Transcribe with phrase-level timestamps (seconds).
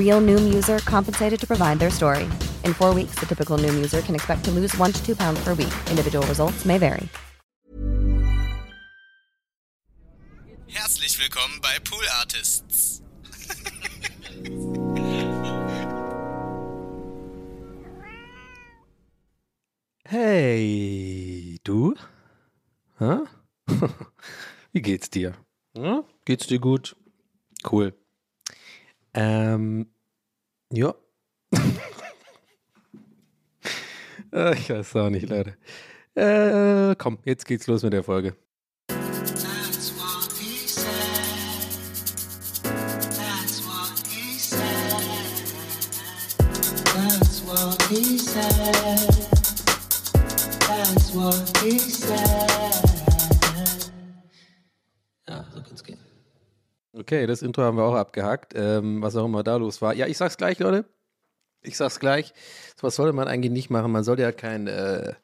[0.00, 2.24] Real Noom user compensated to provide their story.
[2.64, 5.44] In four weeks, the typical Noom user can expect to lose one to two pounds
[5.44, 5.74] per week.
[5.90, 7.08] Individual results may vary.
[10.68, 13.02] Herzlich willkommen bei Pool Artists.
[20.08, 21.94] Hey, du?
[22.98, 23.26] Hä?
[24.72, 25.34] Wie geht's dir?
[25.74, 26.04] Ja?
[26.24, 26.96] Geht's dir gut?
[27.62, 27.92] Cool.
[29.14, 29.86] Ähm,
[30.72, 30.94] ja.
[34.32, 35.56] Äh, ich weiß auch nicht, Leute.
[36.14, 38.36] Äh, komm, jetzt geht's los mit der Folge.
[50.66, 52.49] That's what he said.
[57.00, 59.94] Okay, das Intro haben wir auch abgehakt, ähm, was auch immer da los war.
[59.94, 60.84] Ja, ich sag's gleich, Leute.
[61.62, 62.34] Ich sag's gleich.
[62.76, 63.90] So was sollte man eigentlich nicht machen.
[63.90, 65.14] Man sollte ja kein äh,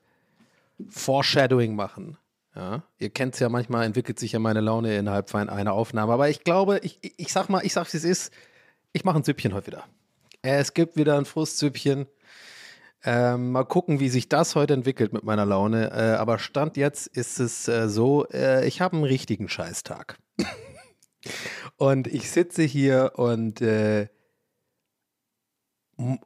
[0.88, 2.16] Foreshadowing machen.
[2.54, 6.14] Ja, ihr kennt's ja manchmal, entwickelt sich ja meine Laune innerhalb von einer Aufnahme.
[6.14, 8.32] Aber ich glaube, ich, ich, ich sag mal, ich sag's, wie es ist.
[8.94, 9.84] Ich mache ein Süppchen heute wieder.
[10.40, 12.06] Äh, Es gibt wieder ein Frustsüppchen.
[13.04, 15.90] Ähm, mal gucken, wie sich das heute entwickelt mit meiner Laune.
[15.90, 20.16] Äh, aber Stand jetzt ist es äh, so, äh, ich habe einen richtigen Scheißtag.
[21.76, 24.08] Und ich sitze hier und äh,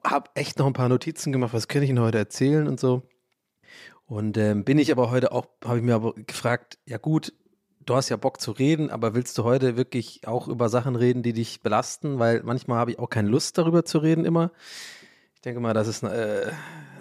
[0.05, 3.03] habe echt noch ein paar Notizen gemacht, was kann ich Ihnen heute erzählen und so.
[4.06, 7.33] Und ähm, bin ich aber heute auch, habe ich mir aber gefragt, ja gut,
[7.87, 11.22] du hast ja Bock zu reden, aber willst du heute wirklich auch über Sachen reden,
[11.22, 12.19] die dich belasten?
[12.19, 14.50] Weil manchmal habe ich auch keine Lust darüber zu reden immer.
[15.34, 16.50] Ich denke mal, das ist äh,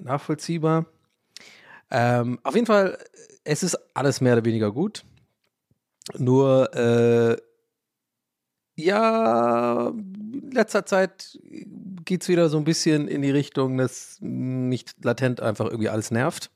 [0.01, 0.85] nachvollziehbar.
[1.89, 2.99] Ähm, auf jeden Fall,
[3.43, 5.03] es ist alles mehr oder weniger gut.
[6.17, 7.37] Nur, äh,
[8.83, 11.39] ja, in letzter Zeit
[12.05, 16.11] geht es wieder so ein bisschen in die Richtung, dass mich latent einfach irgendwie alles
[16.11, 16.49] nervt.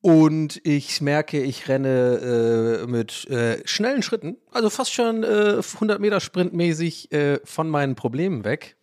[0.00, 6.00] Und ich merke, ich renne äh, mit äh, schnellen Schritten, also fast schon äh, 100
[6.00, 8.76] Meter Sprintmäßig äh, von meinen Problemen weg.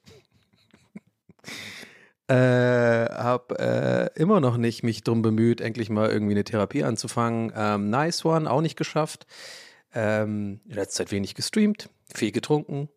[2.28, 7.54] äh, hab äh, immer noch nicht mich drum bemüht, endlich mal irgendwie eine Therapie anzufangen.
[7.56, 9.26] Ähm, nice one, auch nicht geschafft.
[9.96, 12.90] Ähm, in letzter Zeit wenig gestreamt, viel getrunken.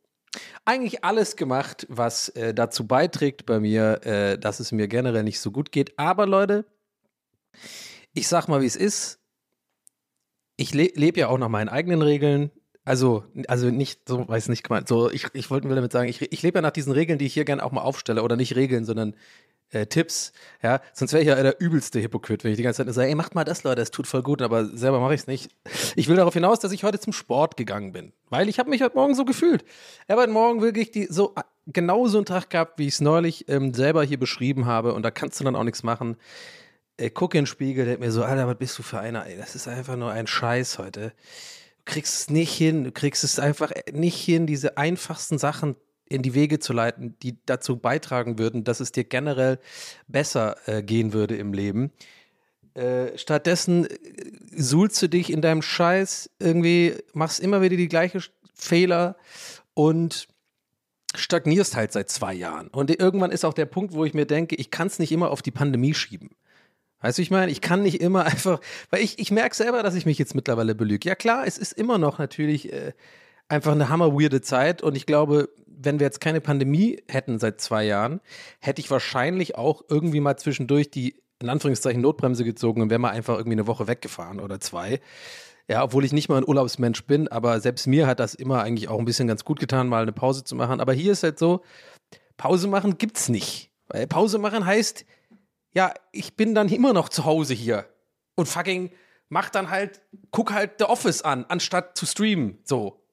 [0.65, 5.41] Eigentlich alles gemacht, was äh, dazu beiträgt bei mir, äh, dass es mir generell nicht
[5.41, 5.99] so gut geht.
[5.99, 6.67] Aber Leute,
[8.15, 9.21] ich sag mal, wie es ist.
[10.57, 12.51] Ich le lebe ja auch nach meinen eigenen Regeln.
[12.85, 14.89] Also, also nicht, so weiß nicht gemeint.
[14.89, 17.35] So, ich, ich wollte damit sagen, ich, ich lebe ja nach diesen Regeln, die ich
[17.35, 18.23] hier gerne auch mal aufstelle.
[18.23, 19.15] Oder nicht Regeln, sondern
[19.71, 20.33] äh, Tipps.
[20.63, 23.09] Ja, sonst wäre ich ja der übelste Hypokrit, wenn ich die ganze Zeit nur sage,
[23.09, 25.51] ey, macht mal das, Leute, das tut voll gut, aber selber mache ich es nicht.
[25.97, 28.13] Ich will darauf hinaus, dass ich heute zum Sport gegangen bin.
[28.31, 29.65] Weil ich habe mich heute Morgen so gefühlt.
[30.05, 32.95] Ich habe heute Morgen wirklich die, so äh, genau so einen Tag gehabt, wie ich
[32.95, 34.95] es neulich ähm, selber hier beschrieben habe.
[34.95, 36.17] Und da kannst du dann auch nichts machen.
[36.97, 39.27] Äh, guck in den Spiegel, denk mir so, Alter, was bist du für einer?
[39.27, 41.13] Ey, das ist einfach nur ein Scheiß heute.
[41.79, 45.77] Du kriegst es nicht hin, du kriegst es einfach nicht hin, diese einfachsten Sachen
[46.09, 49.59] in die Wege zu leiten, die dazu beitragen würden, dass es dir generell
[50.07, 51.93] besser äh, gehen würde im Leben.
[52.75, 53.97] Äh, stattdessen äh,
[54.57, 58.23] suhlst du dich in deinem Scheiß irgendwie, machst immer wieder die gleichen
[58.55, 59.17] Fehler
[59.75, 60.29] und
[61.15, 62.69] stagnierst halt seit zwei Jahren.
[62.69, 65.31] Und irgendwann ist auch der Punkt, wo ich mir denke, ich kann es nicht immer
[65.31, 66.31] auf die Pandemie schieben.
[67.01, 68.61] Weißt du, ich meine, ich kann nicht immer einfach,
[68.91, 71.09] weil ich, ich merke selber, dass ich mich jetzt mittlerweile belüge.
[71.09, 72.93] Ja klar, es ist immer noch natürlich äh,
[73.49, 77.85] einfach eine hammer-weirde Zeit und ich glaube, wenn wir jetzt keine Pandemie hätten seit zwei
[77.85, 78.21] Jahren,
[78.61, 83.11] hätte ich wahrscheinlich auch irgendwie mal zwischendurch die, in Anführungszeichen, Notbremse gezogen und wäre mal
[83.11, 85.01] einfach irgendwie eine Woche weggefahren oder zwei.
[85.69, 88.89] Ja, obwohl ich nicht mal ein Urlaubsmensch bin, aber selbst mir hat das immer eigentlich
[88.89, 90.81] auch ein bisschen ganz gut getan, mal eine Pause zu machen.
[90.81, 91.63] Aber hier ist halt so,
[92.39, 93.71] Pause machen gibt's nicht.
[93.89, 95.05] Weil Pause machen heißt,
[95.73, 97.85] ja, ich bin dann immer noch zu Hause hier
[98.35, 98.91] und fucking
[99.29, 100.01] mach dann halt,
[100.31, 102.59] guck halt The Office an, anstatt zu streamen.
[102.65, 103.05] So.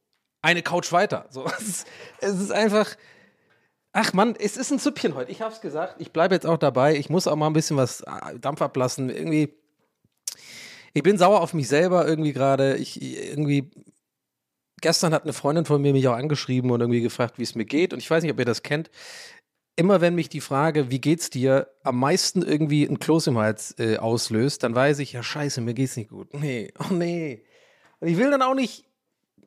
[0.46, 1.26] Eine Couch weiter.
[1.32, 1.46] So.
[1.60, 1.88] Es ist,
[2.20, 2.96] es ist einfach.
[3.94, 5.32] Ach Mann, es ist ein Süppchen heute.
[5.32, 5.96] Ich hab's gesagt.
[5.98, 6.96] Ich bleibe jetzt auch dabei.
[6.98, 9.10] Ich muss auch mal ein bisschen was äh, Dampf ablassen.
[9.10, 9.56] Irgendwie.
[10.94, 12.78] Ich bin sauer auf mich selber irgendwie gerade.
[12.78, 13.72] Ich irgendwie.
[14.82, 17.66] Gestern hat eine Freundin von mir mich auch angeschrieben und irgendwie gefragt, wie es mir
[17.66, 17.92] geht.
[17.92, 18.92] Und ich weiß nicht, ob ihr das kennt
[19.78, 23.76] immer wenn mich die Frage, wie geht's dir, am meisten irgendwie ein Kloß im Hals
[23.78, 26.34] äh, auslöst, dann weiß ich, ja scheiße, mir geht's nicht gut.
[26.34, 27.44] Nee, oh nee.
[28.00, 28.85] Und ich will dann auch nicht,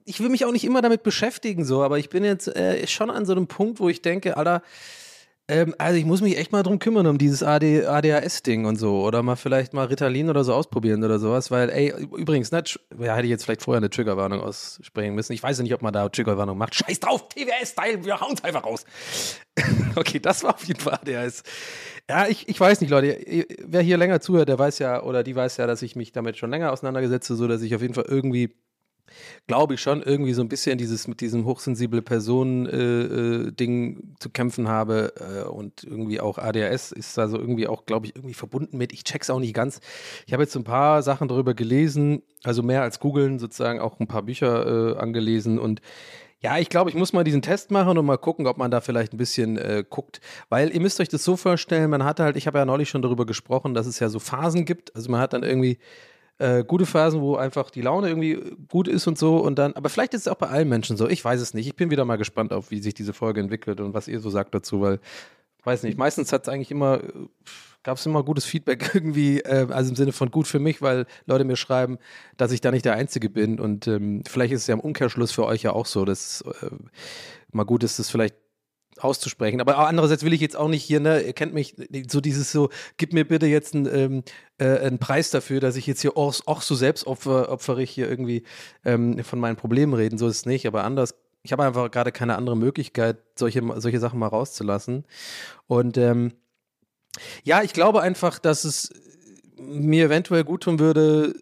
[0.09, 3.11] ich will mich auch nicht immer damit beschäftigen, so, aber ich bin jetzt äh, schon
[3.11, 4.63] an so einem Punkt, wo ich denke, Alter,
[5.51, 9.03] ähm, also ich muss mich echt mal drum kümmern, um dieses AD, ADHS-Ding und so.
[9.03, 11.51] Oder mal vielleicht mal Ritalin oder so ausprobieren oder sowas.
[11.51, 12.63] Weil, ey, übrigens, ne,
[13.01, 15.33] ja, hätte ich jetzt vielleicht vorher eine Triggerwarnung aussprechen müssen.
[15.33, 16.75] Ich weiß ja nicht, ob man da Triggerwarnung macht.
[16.75, 18.85] Scheiß drauf, TWS-Style, wir hauen es einfach raus.
[19.97, 21.43] okay, das war auf jeden Fall ADHS.
[22.11, 23.19] Ja, ich, ich weiß nicht, Leute.
[23.65, 26.37] Wer hier länger zuhört, der weiß ja, oder die weiß ja, dass ich mich damit
[26.37, 28.55] schon länger auseinandergesetze, so dass ich auf jeden Fall irgendwie
[29.47, 34.31] glaube ich schon irgendwie so ein bisschen dieses mit diesem hochsensible Personen-Ding äh, äh, zu
[34.31, 38.77] kämpfen habe äh, und irgendwie auch ADHS ist also irgendwie auch, glaube ich, irgendwie verbunden
[38.79, 38.93] mit.
[38.93, 39.81] Ich check's auch nicht ganz.
[40.27, 44.07] Ich habe jetzt ein paar Sachen darüber gelesen, also mehr als googeln, sozusagen auch ein
[44.07, 45.81] paar Bücher äh, angelesen und
[46.41, 48.81] ja, ich glaube, ich muss mal diesen Test machen und mal gucken, ob man da
[48.81, 50.21] vielleicht ein bisschen äh, guckt.
[50.49, 53.03] Weil ihr müsst euch das so vorstellen, man hat halt, ich habe ja neulich schon
[53.03, 54.95] darüber gesprochen, dass es ja so Phasen gibt.
[54.95, 55.79] Also man hat dann irgendwie
[56.39, 59.89] äh, gute Phasen, wo einfach die Laune irgendwie gut ist und so und dann, aber
[59.89, 61.67] vielleicht ist es auch bei allen Menschen so, ich weiß es nicht.
[61.67, 64.31] Ich bin wieder mal gespannt auf, wie sich diese Folge entwickelt und was ihr so
[64.31, 65.01] sagt dazu, weil,
[65.65, 67.01] weiß nicht, meistens hat es eigentlich immer,
[67.83, 71.07] gab es immer gutes Feedback irgendwie, äh, also im Sinne von gut für mich, weil
[71.27, 71.99] Leute mir schreiben,
[72.37, 75.33] dass ich da nicht der Einzige bin und ähm, vielleicht ist es ja im Umkehrschluss
[75.33, 76.71] für euch ja auch so, dass äh,
[77.51, 78.37] mal gut ist, das vielleicht
[79.05, 79.61] auszusprechen.
[79.61, 81.75] Aber andererseits will ich jetzt auch nicht hier, ne, ihr kennt mich,
[82.09, 84.23] so dieses so, gib mir bitte jetzt einen, ähm,
[84.59, 88.43] äh, einen Preis dafür, dass ich jetzt hier auch, auch so selbstopferig hier irgendwie
[88.85, 90.19] ähm, von meinen Problemen reden.
[90.19, 91.15] So ist es nicht, aber anders.
[91.43, 95.05] Ich habe einfach gerade keine andere Möglichkeit, solche, solche Sachen mal rauszulassen.
[95.67, 96.33] Und ähm,
[97.45, 98.93] ja, ich glaube einfach, dass es
[99.57, 101.35] mir eventuell gut tun würde,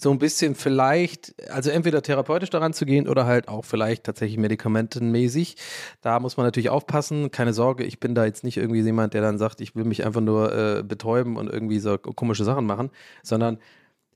[0.00, 4.38] so ein bisschen vielleicht, also entweder therapeutisch daran zu gehen oder halt auch vielleicht tatsächlich
[4.38, 5.56] medikamentenmäßig.
[6.02, 7.32] Da muss man natürlich aufpassen.
[7.32, 10.06] Keine Sorge, ich bin da jetzt nicht irgendwie jemand, der dann sagt, ich will mich
[10.06, 12.90] einfach nur äh, betäuben und irgendwie so komische Sachen machen,
[13.24, 13.58] sondern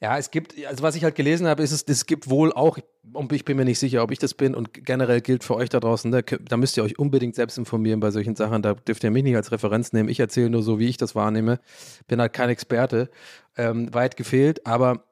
[0.01, 2.79] ja, es gibt, also was ich halt gelesen habe, ist es, es gibt wohl auch,
[3.13, 5.69] und ich bin mir nicht sicher, ob ich das bin und generell gilt für euch
[5.69, 9.03] da draußen, da, da müsst ihr euch unbedingt selbst informieren bei solchen Sachen, da dürft
[9.03, 11.61] ihr mich nicht als Referenz nehmen, ich erzähle nur so, wie ich das wahrnehme,
[12.09, 13.11] bin halt kein Experte,
[13.57, 15.05] ähm, weit gefehlt, aber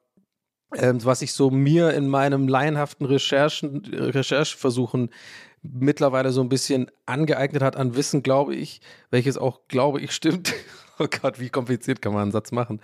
[0.77, 5.09] ähm, was ich so mir in meinem laienhaften Recherchen, Rechercheversuchen
[5.63, 10.53] mittlerweile so ein bisschen angeeignet hat an Wissen, glaube ich, welches auch, glaube ich, stimmt.
[10.99, 12.81] oh Gott, wie kompliziert kann man einen Satz machen,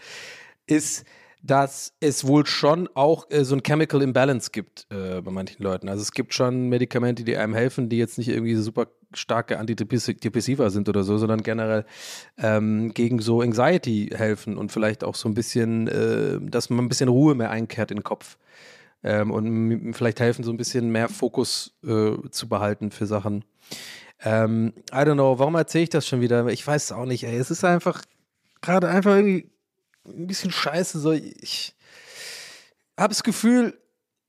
[0.68, 1.06] ist,
[1.42, 5.88] dass es wohl schon auch äh, so ein Chemical Imbalance gibt äh, bei manchen Leuten.
[5.88, 10.70] Also es gibt schon Medikamente, die einem helfen, die jetzt nicht irgendwie super starke Antidepressiva
[10.70, 11.86] sind oder so, sondern generell
[12.38, 16.90] ähm, gegen so Anxiety helfen und vielleicht auch so ein bisschen, äh, dass man ein
[16.90, 18.38] bisschen Ruhe mehr einkehrt in den Kopf.
[19.04, 23.46] Ähm, und vielleicht helfen, so ein bisschen mehr Fokus äh, zu behalten für Sachen.
[24.22, 26.48] Ähm, I don't know, warum erzähle ich das schon wieder?
[26.48, 27.38] Ich weiß es auch nicht, ey.
[27.38, 28.02] Es ist einfach
[28.62, 29.52] gerade einfach irgendwie
[30.06, 31.00] ein bisschen scheiße.
[31.00, 31.76] So, ich
[32.98, 33.80] habe das Gefühl,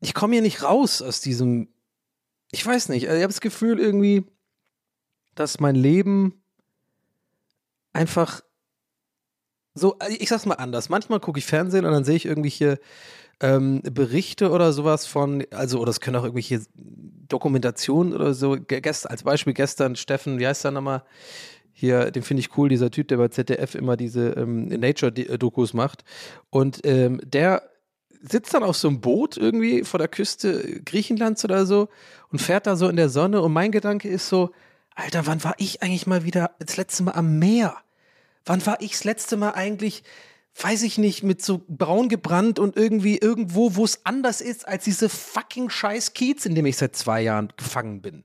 [0.01, 1.69] ich komme hier nicht raus aus diesem.
[2.51, 3.05] Ich weiß nicht.
[3.05, 4.25] Ich habe das Gefühl irgendwie,
[5.39, 6.43] dass mein Leben
[7.93, 8.43] einfach
[9.75, 10.89] so, ich sag's mal anders.
[10.89, 12.79] Manchmal gucke ich Fernsehen und dann sehe ich irgendwelche
[13.41, 18.57] ähm, Berichte oder sowas von, also, oder es können auch irgendwelche Dokumentationen oder so.
[18.67, 21.05] Gestern, als Beispiel gestern, Steffen, wie heißt der nochmal?
[21.73, 26.03] Hier, den finde ich cool, dieser Typ, der bei ZDF immer diese ähm, Nature-Dokus macht.
[26.51, 27.63] Und ähm, der
[28.21, 31.89] sitzt dann auf so einem Boot irgendwie vor der Küste Griechenlands oder so
[32.33, 33.41] und fährt da so in der Sonne.
[33.43, 34.51] Und mein Gedanke ist so,
[34.99, 37.77] Alter, wann war ich eigentlich mal wieder das letzte Mal am Meer?
[38.45, 40.03] Wann war ich das letzte Mal eigentlich,
[40.61, 44.83] weiß ich nicht, mit so braun gebrannt und irgendwie irgendwo, wo es anders ist als
[44.83, 48.25] diese fucking scheiß Kiez, in dem ich seit zwei Jahren gefangen bin?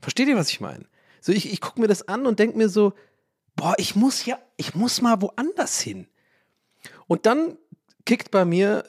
[0.00, 0.84] Versteht ihr, was ich meine?
[1.20, 2.94] So, ich, ich gucke mir das an und denke mir so,
[3.54, 6.08] boah, ich muss ja, ich muss mal woanders hin.
[7.06, 7.56] Und dann
[8.04, 8.84] kickt bei mir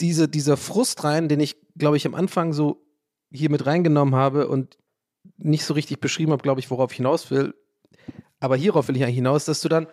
[0.00, 2.82] diese, dieser Frust rein, den ich, glaube ich, am Anfang so
[3.30, 4.78] hier mit reingenommen habe und
[5.38, 7.54] nicht so richtig beschrieben habe, glaube ich, worauf ich hinaus will.
[8.40, 9.86] Aber hierauf will ich eigentlich hinaus, dass du dann,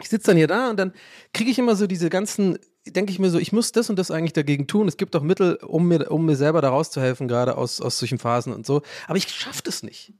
[0.00, 0.92] ich sitze dann hier da und dann
[1.32, 4.10] kriege ich immer so diese ganzen, denke ich mir so, ich muss das und das
[4.10, 4.88] eigentlich dagegen tun.
[4.88, 8.18] Es gibt auch Mittel, um mir, um mir selber da rauszuhelfen, gerade aus, aus solchen
[8.18, 8.82] Phasen und so.
[9.08, 10.12] Aber ich schaffe das nicht.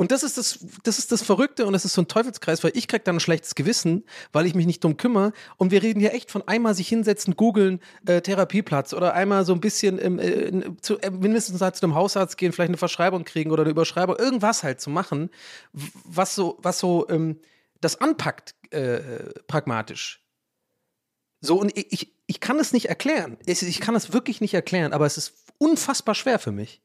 [0.00, 2.72] Und das ist das, das ist das Verrückte und das ist so ein Teufelskreis, weil
[2.74, 5.34] ich krieg dann ein schlechtes Gewissen, weil ich mich nicht drum kümmere.
[5.58, 9.52] Und wir reden hier echt von einmal sich hinsetzen, googeln, äh, Therapieplatz oder einmal so
[9.52, 13.50] ein bisschen äh, zu, äh, mindestens halt zu einem Hausarzt gehen, vielleicht eine Verschreibung kriegen
[13.50, 15.28] oder eine Überschreibung, irgendwas halt zu machen,
[15.74, 17.38] was so, was so ähm,
[17.82, 19.00] das anpackt, äh,
[19.48, 20.24] pragmatisch.
[21.42, 23.36] So, und ich, ich kann es nicht erklären.
[23.44, 26.80] Ich kann es wirklich nicht erklären, aber es ist unfassbar schwer für mich.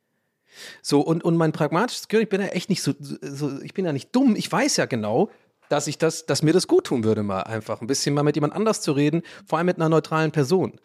[0.81, 3.85] So, und, und mein pragmatisches Gehirn, ich bin ja echt nicht so, so, ich bin
[3.85, 4.35] ja nicht dumm.
[4.35, 5.29] Ich weiß ja genau,
[5.69, 8.35] dass ich das, dass mir das gut tun würde, mal einfach ein bisschen mal mit
[8.35, 10.79] jemand anders zu reden, vor allem mit einer neutralen Person.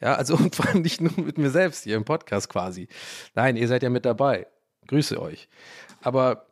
[0.00, 2.88] Ja, also und vor allem nicht nur mit mir selbst hier im Podcast quasi.
[3.34, 4.46] Nein, ihr seid ja mit dabei.
[4.86, 5.48] Grüße euch.
[6.02, 6.46] Aber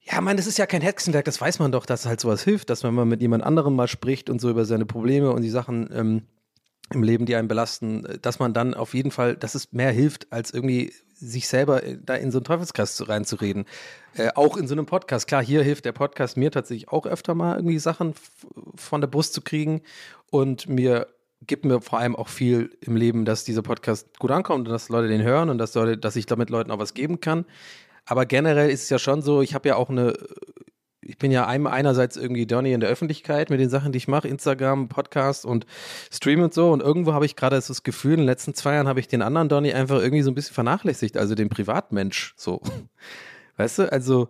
[0.00, 2.70] ja, man, das ist ja kein Hexenwerk, das weiß man doch, dass halt sowas hilft,
[2.70, 5.50] dass man mal mit jemand anderem mal spricht und so über seine Probleme und die
[5.50, 6.22] Sachen ähm,
[6.92, 10.32] im Leben, die einen belasten, dass man dann auf jeden Fall, dass es mehr hilft,
[10.32, 13.64] als irgendwie sich selber äh, da in so einen Teufelskreis reinzureden.
[14.14, 15.26] Äh, auch in so einem Podcast.
[15.26, 18.14] Klar, hier hilft der Podcast mir tatsächlich auch öfter mal irgendwie Sachen
[18.76, 19.82] von der Brust zu kriegen
[20.30, 21.08] und mir
[21.46, 24.88] gibt mir vor allem auch viel im Leben, dass dieser Podcast gut ankommt und dass
[24.88, 27.44] Leute den hören und dass, Leute, dass ich damit Leuten auch was geben kann.
[28.04, 30.14] Aber generell ist es ja schon so, ich habe ja auch eine,
[31.08, 34.28] ich bin ja einerseits irgendwie Donny in der Öffentlichkeit mit den Sachen, die ich mache,
[34.28, 35.66] Instagram, Podcast und
[36.10, 36.72] Stream und so.
[36.72, 39.22] Und irgendwo habe ich gerade das Gefühl, in den letzten zwei Jahren habe ich den
[39.22, 42.60] anderen Donny einfach irgendwie so ein bisschen vernachlässigt, also den Privatmensch so.
[43.56, 44.28] Weißt du, also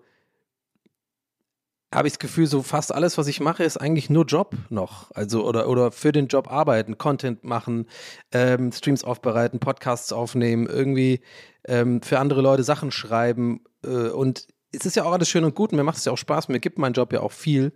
[1.95, 5.11] habe ich das Gefühl, so fast alles, was ich mache, ist eigentlich nur Job noch.
[5.13, 7.87] Also, oder, oder für den Job arbeiten, Content machen,
[8.33, 11.21] ähm, Streams aufbereiten, Podcasts aufnehmen, irgendwie
[11.65, 13.61] ähm, für andere Leute Sachen schreiben.
[13.85, 16.13] Äh, und es ist ja auch alles schön und gut und mir macht es ja
[16.13, 16.49] auch Spaß.
[16.49, 17.73] Mir gibt mein Job ja auch viel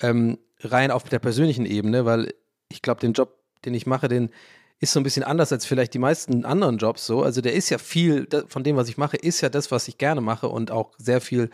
[0.00, 2.34] ähm, rein auf der persönlichen Ebene, weil
[2.68, 4.30] ich glaube, den Job, den ich mache, den
[4.78, 7.22] ist so ein bisschen anders als vielleicht die meisten anderen Jobs so.
[7.22, 9.98] Also der ist ja viel von dem, was ich mache, ist ja das, was ich
[9.98, 11.50] gerne mache und auch sehr viel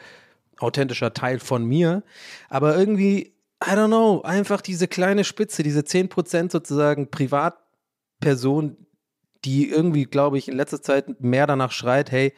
[0.58, 2.02] authentischer Teil von mir.
[2.48, 3.34] Aber irgendwie,
[3.64, 8.76] I don't know, einfach diese kleine Spitze, diese 10% sozusagen Privatperson,
[9.44, 12.32] die irgendwie, glaube ich, in letzter Zeit mehr danach schreit, hey,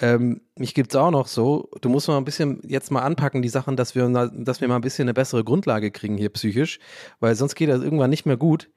[0.00, 3.42] ähm, mich gibt es auch noch so, du musst mal ein bisschen jetzt mal anpacken,
[3.42, 6.78] die Sachen, dass wir, dass wir mal ein bisschen eine bessere Grundlage kriegen hier psychisch,
[7.20, 8.70] weil sonst geht das irgendwann nicht mehr gut.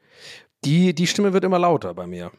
[0.63, 2.31] Die, die Stimme wird immer lauter bei mir.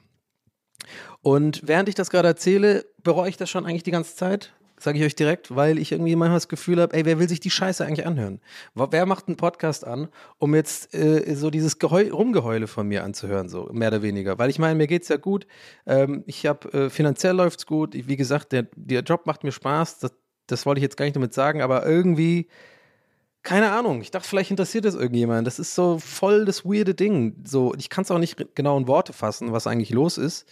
[1.23, 4.99] Und während ich das gerade erzähle, bereue ich das schon eigentlich die ganze Zeit sage
[4.99, 7.50] ich euch direkt, weil ich irgendwie manchmal das Gefühl habe, ey, wer will sich die
[7.50, 8.40] Scheiße eigentlich anhören?
[8.75, 10.08] Wer macht einen Podcast an,
[10.38, 14.38] um jetzt äh, so dieses Geheu Rumgeheule von mir anzuhören, so mehr oder weniger?
[14.38, 15.47] Weil ich meine, mir geht's ja gut.
[15.87, 17.94] Ähm, ich habe äh, finanziell läuft's gut.
[17.94, 19.99] Ich, wie gesagt, der, der Job macht mir Spaß.
[19.99, 20.12] Das,
[20.47, 22.49] das wollte ich jetzt gar nicht damit sagen, aber irgendwie
[23.42, 24.02] keine Ahnung.
[24.02, 25.47] Ich dachte, vielleicht interessiert das irgendjemand.
[25.47, 27.37] Das ist so voll das weirde Ding.
[27.44, 30.47] So, ich kann es auch nicht genau in Worte fassen, was eigentlich los ist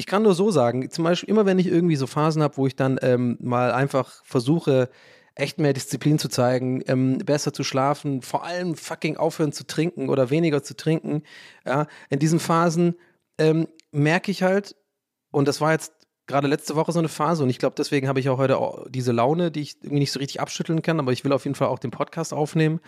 [0.00, 2.66] ich kann nur so sagen, zum Beispiel immer wenn ich irgendwie so Phasen habe, wo
[2.66, 4.88] ich dann ähm, mal einfach versuche,
[5.34, 10.08] echt mehr Disziplin zu zeigen, ähm, besser zu schlafen, vor allem fucking aufhören zu trinken
[10.08, 11.22] oder weniger zu trinken.
[11.66, 12.94] Ja, in diesen Phasen
[13.36, 14.74] ähm, merke ich halt,
[15.32, 15.92] und das war jetzt
[16.26, 18.86] gerade letzte Woche so eine Phase und ich glaube, deswegen habe ich auch heute auch
[18.88, 21.56] diese Laune, die ich irgendwie nicht so richtig abschütteln kann, aber ich will auf jeden
[21.56, 22.80] Fall auch den Podcast aufnehmen.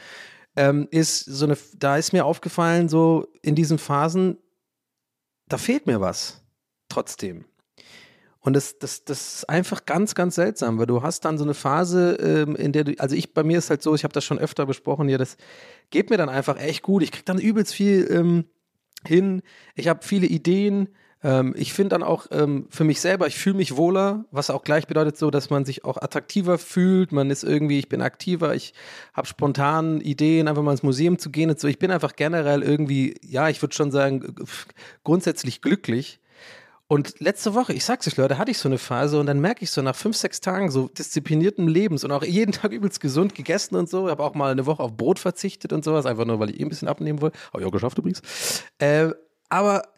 [0.56, 4.38] Ähm, ist so eine, da ist mir aufgefallen, so in diesen Phasen,
[5.46, 6.41] da fehlt mir was
[6.92, 7.44] trotzdem.
[8.44, 11.54] Und das, das, das ist einfach ganz, ganz seltsam, weil du hast dann so eine
[11.54, 14.24] Phase, ähm, in der du, also ich, bei mir ist halt so, ich habe das
[14.24, 15.36] schon öfter besprochen, ja, das
[15.90, 17.04] geht mir dann einfach echt gut.
[17.04, 18.44] Ich kriege dann übelst viel ähm,
[19.06, 19.42] hin.
[19.76, 20.88] Ich habe viele Ideen.
[21.22, 24.64] Ähm, ich finde dann auch ähm, für mich selber, ich fühle mich wohler, was auch
[24.64, 27.12] gleich bedeutet so, dass man sich auch attraktiver fühlt.
[27.12, 28.74] Man ist irgendwie, ich bin aktiver, ich
[29.12, 31.68] habe spontan Ideen, einfach mal ins Museum zu gehen und so.
[31.68, 34.34] Ich bin einfach generell irgendwie, ja, ich würde schon sagen,
[35.04, 36.18] grundsätzlich glücklich
[36.92, 39.64] und letzte Woche, ich sag's euch, Leute, hatte ich so eine Phase und dann merke
[39.64, 43.34] ich so nach fünf, sechs Tagen so disziplinierten Lebens und auch jeden Tag übelst gesund
[43.34, 44.08] gegessen und so.
[44.08, 46.60] Ich habe auch mal eine Woche auf Brot verzichtet und sowas, einfach nur, weil ich
[46.60, 47.38] eh ein bisschen abnehmen wollte.
[47.50, 48.20] Habe ich auch geschafft übrigens.
[48.76, 49.08] Äh,
[49.48, 49.88] aber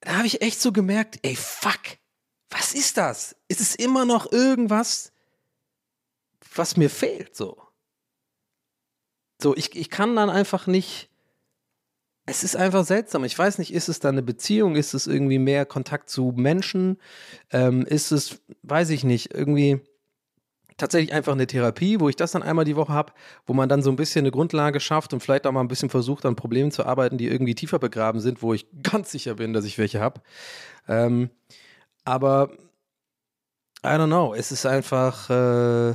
[0.00, 1.80] da habe ich echt so gemerkt, ey, fuck,
[2.50, 3.34] was ist das?
[3.48, 5.10] Ist es immer noch irgendwas,
[6.54, 7.60] was mir fehlt, so?
[9.42, 11.10] So, ich, ich kann dann einfach nicht
[12.26, 13.24] es ist einfach seltsam.
[13.24, 14.76] Ich weiß nicht, ist es da eine Beziehung?
[14.76, 16.98] Ist es irgendwie mehr Kontakt zu Menschen?
[17.50, 19.80] Ähm, ist es, weiß ich nicht, irgendwie
[20.76, 23.12] tatsächlich einfach eine Therapie, wo ich das dann einmal die Woche habe,
[23.46, 25.90] wo man dann so ein bisschen eine Grundlage schafft und vielleicht auch mal ein bisschen
[25.90, 29.52] versucht, an Problemen zu arbeiten, die irgendwie tiefer begraben sind, wo ich ganz sicher bin,
[29.52, 30.20] dass ich welche habe.
[30.88, 31.30] Ähm,
[32.04, 32.50] aber
[33.84, 35.28] I don't know, es ist einfach.
[35.30, 35.94] Äh,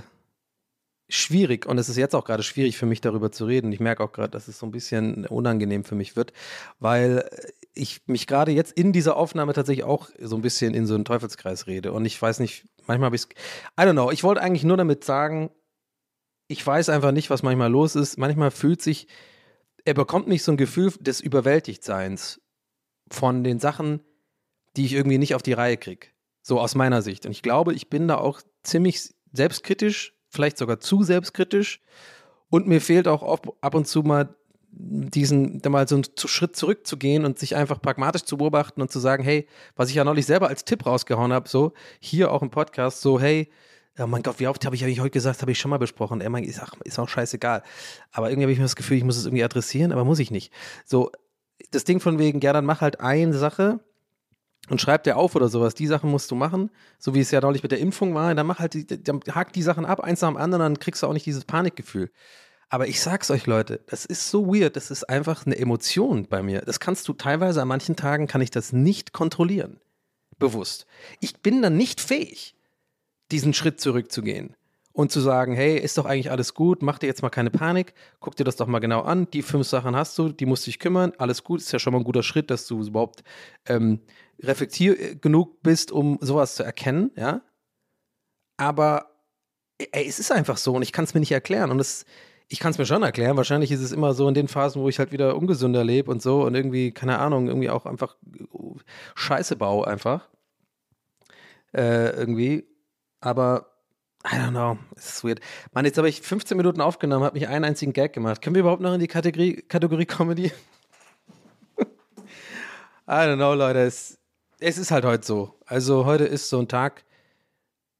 [1.09, 3.71] schwierig und es ist jetzt auch gerade schwierig für mich darüber zu reden.
[3.71, 6.33] Ich merke auch gerade, dass es so ein bisschen unangenehm für mich wird,
[6.79, 7.29] weil
[7.73, 11.05] ich mich gerade jetzt in dieser Aufnahme tatsächlich auch so ein bisschen in so einen
[11.05, 14.11] Teufelskreis rede und ich weiß nicht, Manchmal habe ich I don't know.
[14.11, 15.51] Ich wollte eigentlich nur damit sagen,
[16.47, 18.17] ich weiß einfach nicht, was manchmal los ist.
[18.17, 19.07] Manchmal fühlt sich,
[19.83, 22.41] er bekommt nicht so ein Gefühl des Überwältigtseins
[23.09, 24.01] von den Sachen,
[24.77, 26.07] die ich irgendwie nicht auf die Reihe kriege.
[26.41, 27.25] So aus meiner Sicht.
[27.25, 31.81] Und ich glaube, ich bin da auch ziemlich selbstkritisch, vielleicht sogar zu selbstkritisch.
[32.49, 33.23] Und mir fehlt auch
[33.61, 34.33] ab und zu mal
[34.71, 39.23] diesen, mal so einen Schritt zurückzugehen und sich einfach pragmatisch zu beobachten und zu sagen,
[39.23, 43.01] hey, was ich ja neulich selber als Tipp rausgehauen habe, so hier auch im Podcast,
[43.01, 43.49] so hey,
[43.97, 45.79] oh mein Gott, wie oft habe ich, hab ich heute gesagt, habe ich schon mal
[45.79, 46.21] besprochen.
[46.21, 47.63] Er meint, ist, ach, ist auch scheißegal.
[48.11, 50.29] Aber irgendwie habe ich mir das Gefühl, ich muss es irgendwie adressieren, aber muss ich
[50.29, 50.53] nicht.
[50.85, 51.11] So,
[51.71, 53.79] das Ding von wegen, ja, dann mach halt eine Sache
[54.69, 55.75] und schreib dir auf oder sowas.
[55.75, 56.69] Die Sachen musst du machen,
[56.99, 58.33] so wie es ja neulich mit der Impfung war.
[58.35, 61.03] Dann mach halt, die, dann hack die Sachen ab, eins nach dem anderen, dann kriegst
[61.03, 62.11] du auch nicht dieses Panikgefühl.
[62.69, 64.75] Aber ich sag's euch, Leute, das ist so weird.
[64.75, 66.61] Das ist einfach eine Emotion bei mir.
[66.61, 69.79] Das kannst du teilweise an manchen Tagen kann ich das nicht kontrollieren.
[70.37, 70.85] Bewusst.
[71.21, 72.55] Ich bin dann nicht fähig,
[73.31, 74.56] diesen Schritt zurückzugehen
[74.97, 77.93] und zu sagen, hey, ist doch eigentlich alles gut, mach dir jetzt mal keine Panik,
[78.19, 80.71] guck dir das doch mal genau an, die fünf Sachen hast du, die musst du
[80.71, 83.23] dich kümmern, alles gut, ist ja schon mal ein guter Schritt, dass du überhaupt
[83.67, 83.99] ähm,
[84.41, 87.41] reflektier genug bist, um sowas zu erkennen, ja.
[88.57, 89.11] Aber
[89.77, 92.05] ey, es ist einfach so und ich kann es mir nicht erklären und es
[92.49, 93.35] ich kann es mir schon erklären.
[93.35, 96.21] Wahrscheinlich ist es immer so in den Phasen, wo ich halt wieder ungesünder lebe und
[96.21, 98.15] so und irgendwie, keine Ahnung, irgendwie auch einfach
[99.15, 100.29] Scheiße baue einfach.
[101.73, 102.65] Äh, irgendwie.
[103.19, 103.76] Aber,
[104.25, 105.39] I don't know, es ist weird.
[105.73, 108.41] Mann, jetzt habe ich 15 Minuten aufgenommen, habe nicht einen einzigen Gag gemacht.
[108.41, 110.51] Können wir überhaupt noch in die Kategorie, Kategorie Comedy?
[111.77, 113.79] I don't know, Leute.
[113.79, 114.17] Es,
[114.59, 115.53] es ist halt heute so.
[115.65, 117.05] Also heute ist so ein Tag,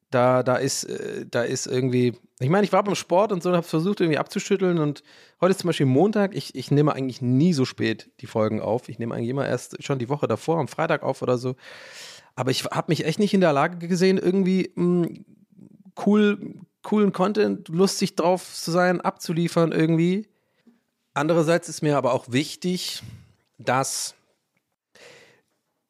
[0.09, 3.49] da, da ist, äh, da ist irgendwie, ich meine, ich war beim Sport und so
[3.49, 5.03] und habe versucht irgendwie abzuschütteln und
[5.39, 6.35] heute ist zum Beispiel Montag.
[6.35, 8.89] Ich, ich nehme eigentlich nie so spät die Folgen auf.
[8.89, 11.55] Ich nehme eigentlich immer erst schon die Woche davor, am Freitag auf oder so.
[12.35, 15.25] Aber ich habe mich echt nicht in der Lage gesehen, irgendwie mh, hm,
[16.05, 20.27] cool, coolen Content, lustig drauf zu sein, abzuliefern irgendwie.
[21.13, 23.01] Andererseits ist mir aber auch wichtig,
[23.57, 24.15] dass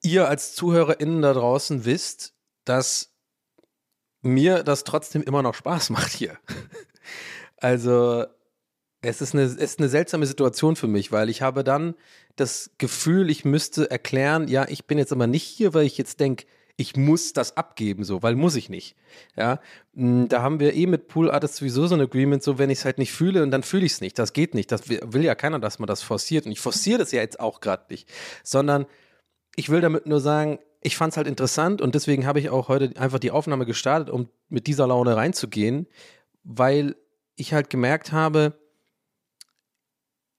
[0.01, 2.33] ihr als ZuhörerInnen da draußen wisst,
[2.65, 3.11] dass
[4.21, 6.37] mir das trotzdem immer noch Spaß macht hier.
[7.57, 8.25] Also
[9.01, 11.95] es ist, eine, es ist eine seltsame Situation für mich, weil ich habe dann
[12.35, 16.19] das Gefühl, ich müsste erklären, ja, ich bin jetzt aber nicht hier, weil ich jetzt
[16.19, 16.45] denke,
[16.79, 18.95] ich muss das abgeben, so, weil muss ich nicht.
[19.35, 19.59] Ja,
[19.95, 22.79] hm, da haben wir eh mit Pool Artists sowieso so ein Agreement, so, wenn ich
[22.79, 24.17] es halt nicht fühle und dann fühle ich es nicht.
[24.19, 24.71] Das geht nicht.
[24.71, 26.45] Das will ja keiner, dass man das forciert.
[26.45, 28.07] Und ich forciere das ja jetzt auch gerade nicht,
[28.43, 28.85] sondern
[29.55, 32.67] ich will damit nur sagen, ich fand es halt interessant und deswegen habe ich auch
[32.67, 35.87] heute einfach die Aufnahme gestartet, um mit dieser Laune reinzugehen,
[36.43, 36.95] weil
[37.35, 38.53] ich halt gemerkt habe,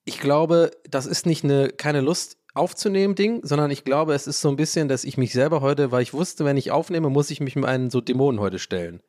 [0.05, 4.40] ich glaube, das ist nicht eine keine Lust aufzunehmen Ding, sondern ich glaube, es ist
[4.40, 7.31] so ein bisschen, dass ich mich selber heute, weil ich wusste, wenn ich aufnehme, muss
[7.31, 9.01] ich mich mit einen so Dämonen heute stellen.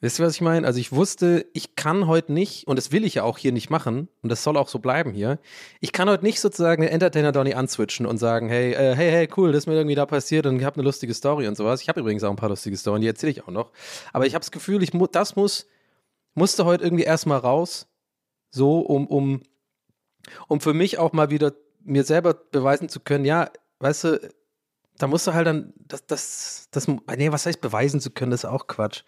[0.00, 0.66] Wisst ihr, was ich meine?
[0.66, 3.70] Also ich wusste, ich kann heute nicht, und das will ich ja auch hier nicht
[3.70, 5.38] machen, und das soll auch so bleiben hier,
[5.80, 9.28] ich kann heute nicht sozusagen den Entertainer Donny answitchen und sagen, hey, äh, hey, hey,
[9.38, 11.80] cool, das ist mir irgendwie da passiert und ich habe eine lustige Story und sowas.
[11.80, 13.72] Ich habe übrigens auch ein paar lustige Storys, die erzähle ich auch noch.
[14.12, 15.66] Aber ich habe das Gefühl, ich mu das muss,
[16.34, 17.86] musste heute irgendwie erstmal raus,
[18.50, 19.42] so, um, um,
[20.46, 21.54] um für mich auch mal wieder
[21.86, 24.34] mir selber beweisen zu können, ja, weißt du,
[24.98, 28.44] da musst du halt dann, das, das, das, nee, was heißt beweisen zu können, das
[28.44, 29.02] ist auch Quatsch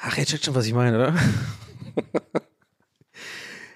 [0.00, 1.14] Ach, jetzt checkt schon, was ich meine, oder?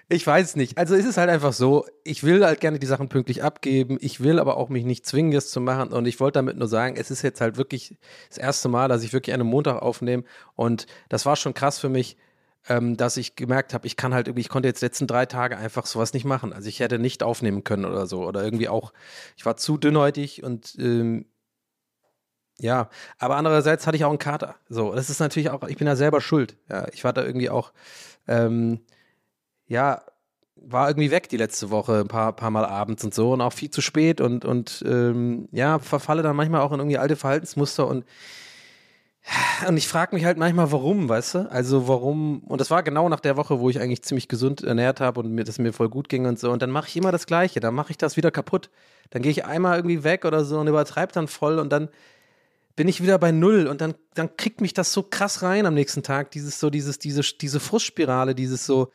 [0.09, 0.79] ich weiß es nicht.
[0.79, 3.99] Also es ist halt einfach so, ich will halt gerne die Sachen pünktlich abgeben.
[4.01, 5.93] Ich will aber auch mich nicht zwingen, das zu machen.
[5.93, 9.03] Und ich wollte damit nur sagen, es ist jetzt halt wirklich das erste Mal, dass
[9.03, 10.23] ich wirklich einen Montag aufnehme.
[10.55, 12.17] Und das war schon krass für mich,
[12.69, 15.57] ähm, dass ich gemerkt habe, ich kann halt irgendwie, ich konnte jetzt letzten drei Tage
[15.57, 16.53] einfach sowas nicht machen.
[16.53, 18.25] Also ich hätte nicht aufnehmen können oder so.
[18.25, 18.93] Oder irgendwie auch,
[19.37, 21.27] ich war zu dünnhäutig und ähm,
[22.61, 24.55] ja, aber andererseits hatte ich auch einen Kater.
[24.69, 26.57] So, das ist natürlich auch, ich bin ja selber schuld.
[26.71, 27.73] Ja, ich war da irgendwie auch,
[28.29, 28.81] ähm,
[29.67, 30.03] ja,
[30.55, 33.53] war irgendwie weg die letzte Woche, ein paar, paar Mal abends und so und auch
[33.53, 37.87] viel zu spät und, und ähm, ja, verfalle dann manchmal auch in irgendwie alte Verhaltensmuster
[37.89, 38.05] und
[39.69, 41.51] und ich frage mich halt manchmal, warum, weißt du?
[41.51, 45.01] Also warum, und das war genau nach der Woche, wo ich eigentlich ziemlich gesund ernährt
[45.01, 46.51] habe und mir das mir voll gut ging und so.
[46.51, 48.71] Und dann mache ich immer das Gleiche, dann mache ich das wieder kaputt.
[49.11, 51.89] Dann gehe ich einmal irgendwie weg oder so und übertreibe dann voll und dann
[52.75, 55.75] bin ich wieder bei Null und dann, dann kriegt mich das so krass rein am
[55.75, 58.91] nächsten Tag, dieses so, dieses, diese, diese Frustspirale, dieses so,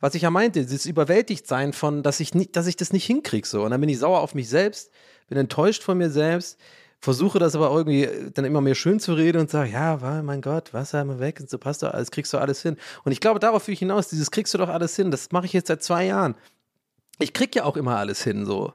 [0.00, 3.48] was ich ja meinte, dieses Überwältigtsein von, dass ich nicht, dass ich das nicht hinkriege
[3.48, 3.64] so.
[3.64, 4.90] Und dann bin ich sauer auf mich selbst,
[5.28, 6.58] bin enttäuscht von mir selbst,
[7.04, 10.72] versuche das aber irgendwie dann immer mehr schön zu reden und sage, ja, mein Gott,
[10.72, 12.76] Wasser immer weg und so passt doch alles, kriegst du alles hin.
[13.04, 15.46] Und ich glaube, darauf will ich hinaus, dieses kriegst du doch alles hin, das mache
[15.46, 16.34] ich jetzt seit zwei Jahren.
[17.18, 18.72] Ich krieg ja auch immer alles hin, so.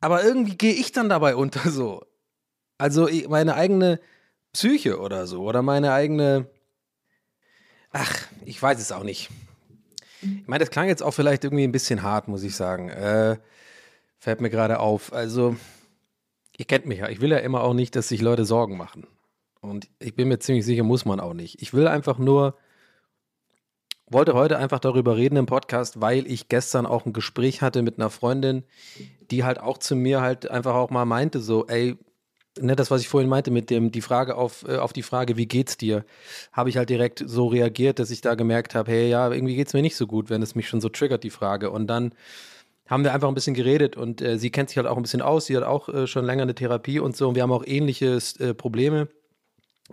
[0.00, 2.04] Aber irgendwie gehe ich dann dabei unter so.
[2.76, 3.98] Also meine eigene
[4.52, 6.46] Psyche oder so oder meine eigene.
[7.92, 9.30] Ach, ich weiß es auch nicht.
[10.20, 12.90] Ich meine, das klang jetzt auch vielleicht irgendwie ein bisschen hart, muss ich sagen.
[12.90, 13.38] Äh,
[14.18, 15.12] fällt mir gerade auf.
[15.12, 15.56] Also,
[16.58, 17.08] ihr kennt mich ja.
[17.08, 19.06] Ich will ja immer auch nicht, dass sich Leute Sorgen machen.
[19.60, 21.62] Und ich bin mir ziemlich sicher, muss man auch nicht.
[21.62, 22.56] Ich will einfach nur,
[24.06, 27.98] wollte heute einfach darüber reden im Podcast, weil ich gestern auch ein Gespräch hatte mit
[27.98, 28.64] einer Freundin,
[29.30, 31.96] die halt auch zu mir halt einfach auch mal meinte, so, ey,
[32.60, 35.36] ne, das, was ich vorhin meinte, mit dem, die Frage auf, äh, auf die Frage,
[35.36, 36.04] wie geht's dir,
[36.52, 39.74] habe ich halt direkt so reagiert, dass ich da gemerkt habe, hey, ja, irgendwie geht's
[39.74, 41.70] mir nicht so gut, wenn es mich schon so triggert, die Frage.
[41.70, 42.14] Und dann
[42.88, 45.22] haben wir einfach ein bisschen geredet und äh, sie kennt sich halt auch ein bisschen
[45.22, 47.64] aus, sie hat auch äh, schon länger eine Therapie und so und wir haben auch
[47.66, 49.08] ähnliche äh, Probleme,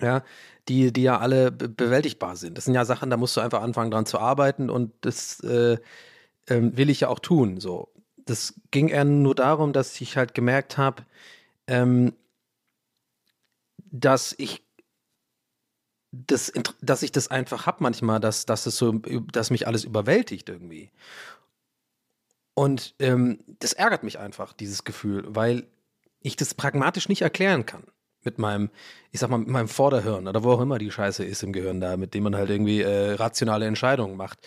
[0.01, 0.23] ja,
[0.67, 2.58] die, die ja alle be bewältigbar sind.
[2.58, 5.77] Das sind ja Sachen, da musst du einfach anfangen dran zu arbeiten und das äh,
[6.47, 7.89] ähm, will ich ja auch tun, so.
[8.27, 11.03] Das ging eher nur darum, dass ich halt gemerkt habe,
[11.67, 12.13] ähm,
[13.77, 14.63] dass ich
[16.12, 20.49] das, dass ich das einfach habe manchmal, dass, dass es so, dass mich alles überwältigt
[20.49, 20.91] irgendwie.
[22.55, 25.67] Und ähm, das ärgert mich einfach, dieses Gefühl, weil
[26.21, 27.83] ich das pragmatisch nicht erklären kann.
[28.23, 28.71] Mit meinem,
[29.11, 31.79] ich sag mal, mit meinem Vorderhirn oder wo auch immer die Scheiße ist im Gehirn
[31.79, 34.39] da, mit dem man halt irgendwie äh, rationale Entscheidungen macht.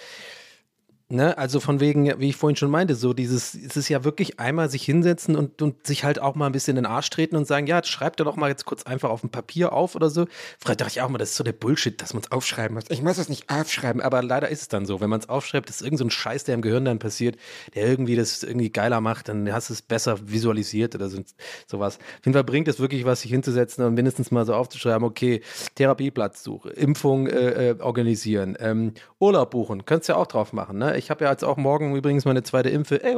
[1.11, 4.38] Ne, also von wegen, wie ich vorhin schon meinte, so dieses, es ist ja wirklich
[4.38, 7.35] einmal sich hinsetzen und, und sich halt auch mal ein bisschen in den Arsch treten
[7.35, 10.27] und sagen, ja, schreibt doch mal jetzt kurz einfach auf dem Papier auf oder so.
[10.59, 12.85] Früher dachte ich auch mal, das ist so der Bullshit, dass man es aufschreiben muss.
[12.90, 15.01] Ich muss es nicht aufschreiben, aber leider ist es dann so.
[15.01, 17.38] Wenn man es aufschreibt, ist irgend so ein Scheiß, der im Gehirn dann passiert,
[17.75, 21.23] der irgendwie das irgendwie geiler macht, dann hast du es besser visualisiert oder so,
[21.66, 21.97] sowas.
[21.97, 25.40] Auf jeden Fall bringt es wirklich was, sich hinzusetzen und mindestens mal so aufzuschreiben, okay,
[25.75, 30.98] Therapieplatzsuche, Impfung äh, äh, organisieren, ähm, Urlaub buchen, könntest du ja auch drauf machen, ne?
[30.99, 33.03] Ich habe ja jetzt auch morgen übrigens meine zweite Impfe.
[33.03, 33.17] Ey,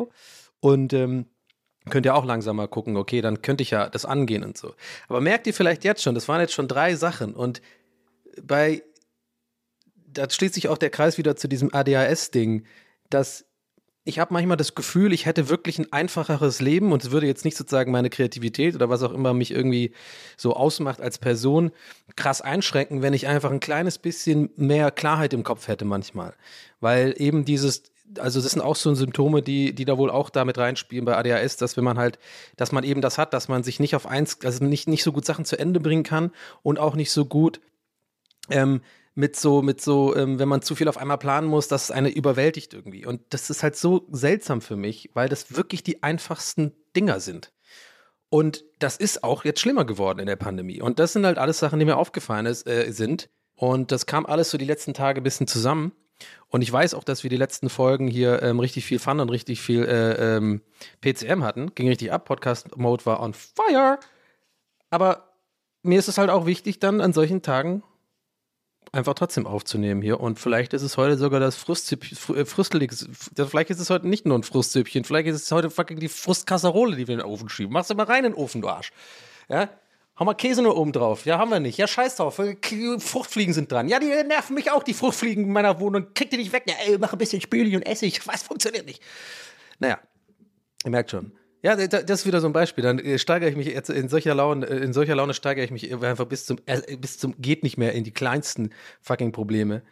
[0.60, 1.26] und ähm,
[1.88, 4.74] könnt ihr auch langsam mal gucken, okay, dann könnte ich ja das angehen und so.
[5.08, 7.62] Aber merkt ihr vielleicht jetzt schon, das waren jetzt schon drei Sachen und
[8.42, 8.82] bei,
[10.06, 12.66] da schließt sich auch der Kreis wieder zu diesem ADHS-Ding,
[13.08, 13.46] dass
[14.04, 17.44] ich habe manchmal das Gefühl, ich hätte wirklich ein einfacheres Leben und es würde jetzt
[17.44, 19.92] nicht sozusagen meine Kreativität oder was auch immer mich irgendwie
[20.38, 21.70] so ausmacht als Person
[22.16, 26.34] krass einschränken, wenn ich einfach ein kleines bisschen mehr Klarheit im Kopf hätte manchmal.
[26.80, 30.56] Weil eben dieses, also das sind auch so Symptome, die, die da wohl auch damit
[30.56, 32.18] reinspielen bei ADHS, dass wenn man halt,
[32.56, 35.12] dass man eben das hat, dass man sich nicht auf eins, also nicht, nicht so
[35.12, 36.32] gut Sachen zu Ende bringen kann
[36.62, 37.60] und auch nicht so gut
[38.48, 38.80] ähm,
[39.20, 41.90] mit so, mit so, ähm, wenn man zu viel auf einmal planen muss, dass es
[41.90, 43.04] eine überwältigt irgendwie.
[43.04, 47.52] Und das ist halt so seltsam für mich, weil das wirklich die einfachsten Dinger sind.
[48.30, 50.80] Und das ist auch jetzt schlimmer geworden in der Pandemie.
[50.80, 53.28] Und das sind halt alles Sachen, die mir aufgefallen ist, äh, sind.
[53.54, 55.92] Und das kam alles so die letzten Tage ein bisschen zusammen.
[56.48, 59.28] Und ich weiß auch, dass wir die letzten Folgen hier ähm, richtig viel Fun und
[59.28, 60.62] richtig viel äh, ähm,
[61.02, 61.74] PCM hatten.
[61.74, 62.24] Ging richtig ab.
[62.24, 63.98] Podcast-Mode war on fire.
[64.88, 65.34] Aber
[65.82, 67.82] mir ist es halt auch wichtig, dann an solchen Tagen
[68.92, 70.20] einfach trotzdem aufzunehmen hier.
[70.20, 74.38] Und vielleicht ist es heute sogar das Frustzüppchen, äh, vielleicht ist es heute nicht nur
[74.38, 77.72] ein Frustzüppchen, vielleicht ist es heute fucking die Frustkasserole, die wir in den Ofen schieben.
[77.72, 78.92] Machst du mal rein in den Ofen, du Arsch.
[79.48, 79.68] Ja?
[80.18, 81.24] Hau mal Käse nur oben drauf.
[81.24, 81.78] Ja, haben wir nicht.
[81.78, 82.34] Ja, scheiß drauf.
[82.34, 83.88] Fruchtfliegen sind dran.
[83.88, 86.12] Ja, die nerven mich auch, die Fruchtfliegen in meiner Wohnung.
[86.12, 86.64] Kriegt die nicht weg.
[86.66, 88.26] Ja, ey, mach ein bisschen Spüli und Essig.
[88.26, 89.02] Was funktioniert nicht?
[89.78, 89.98] Naja,
[90.84, 91.32] ihr merkt schon.
[91.62, 92.82] Ja, das ist wieder so ein Beispiel.
[92.82, 95.70] Dann äh, steigere ich mich jetzt in solcher Laune, äh, in solcher Laune steigere ich
[95.70, 98.70] mich einfach bis zum, äh, bis zum geht nicht mehr in die kleinsten
[99.02, 99.82] fucking Probleme.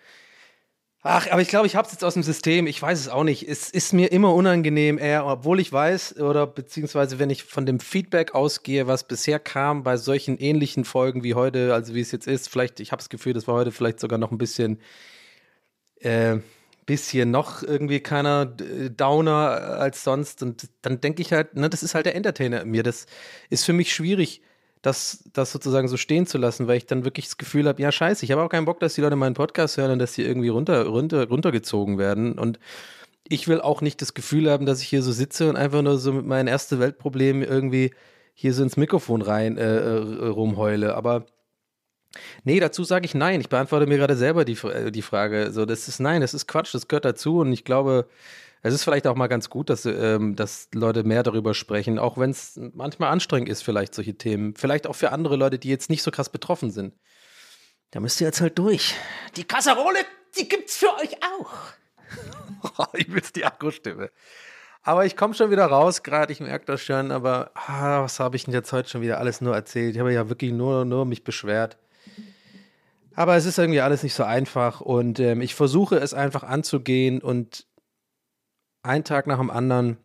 [1.02, 2.66] Ach, aber ich glaube, ich habe es jetzt aus dem System.
[2.66, 3.48] Ich weiß es auch nicht.
[3.48, 7.78] Es ist mir immer unangenehm, eher, obwohl ich weiß, oder beziehungsweise wenn ich von dem
[7.80, 12.26] Feedback ausgehe, was bisher kam bei solchen ähnlichen Folgen wie heute, also wie es jetzt
[12.26, 14.80] ist, vielleicht, ich habe das Gefühl, das war heute vielleicht sogar noch ein bisschen
[16.00, 16.38] äh,
[16.88, 20.42] bisschen noch irgendwie keiner Downer als sonst.
[20.42, 22.82] Und dann denke ich halt, ne, das ist halt der Entertainer in mir.
[22.82, 23.06] Das
[23.50, 24.42] ist für mich schwierig,
[24.82, 27.92] das, das sozusagen so stehen zu lassen, weil ich dann wirklich das Gefühl habe, ja,
[27.92, 30.22] scheiße, ich habe auch keinen Bock, dass die Leute meinen Podcast hören und dass sie
[30.22, 32.38] irgendwie runter, runter, runtergezogen werden.
[32.38, 32.58] Und
[33.28, 35.98] ich will auch nicht das Gefühl haben, dass ich hier so sitze und einfach nur
[35.98, 37.92] so mit meinen erste Weltproblemen irgendwie
[38.32, 40.94] hier so ins Mikrofon rein äh, äh rumheule.
[40.94, 41.26] Aber
[42.44, 43.40] Nee, dazu sage ich nein.
[43.40, 45.52] Ich beantworte mir gerade selber die, äh, die Frage.
[45.52, 48.08] So, das ist nein, das ist Quatsch, das gehört dazu und ich glaube,
[48.62, 52.18] es ist vielleicht auch mal ganz gut, dass, ähm, dass Leute mehr darüber sprechen, auch
[52.18, 54.54] wenn es manchmal anstrengend ist, vielleicht solche Themen.
[54.56, 56.94] Vielleicht auch für andere Leute, die jetzt nicht so krass betroffen sind.
[57.92, 58.94] Da müsst ihr jetzt halt durch.
[59.36, 59.98] Die Kasserole,
[60.36, 62.88] die gibt's für euch auch.
[62.94, 64.10] ich will die Akkustimme.
[64.82, 68.36] Aber ich komme schon wieder raus, gerade, ich merke das schon, aber ah, was habe
[68.36, 69.94] ich denn jetzt heute schon wieder alles nur erzählt?
[69.94, 71.76] Ich habe ja wirklich nur, nur mich beschwert.
[73.18, 77.20] Aber es ist irgendwie alles nicht so einfach und ähm, ich versuche es einfach anzugehen
[77.20, 77.66] und
[78.84, 79.96] einen Tag nach dem anderen.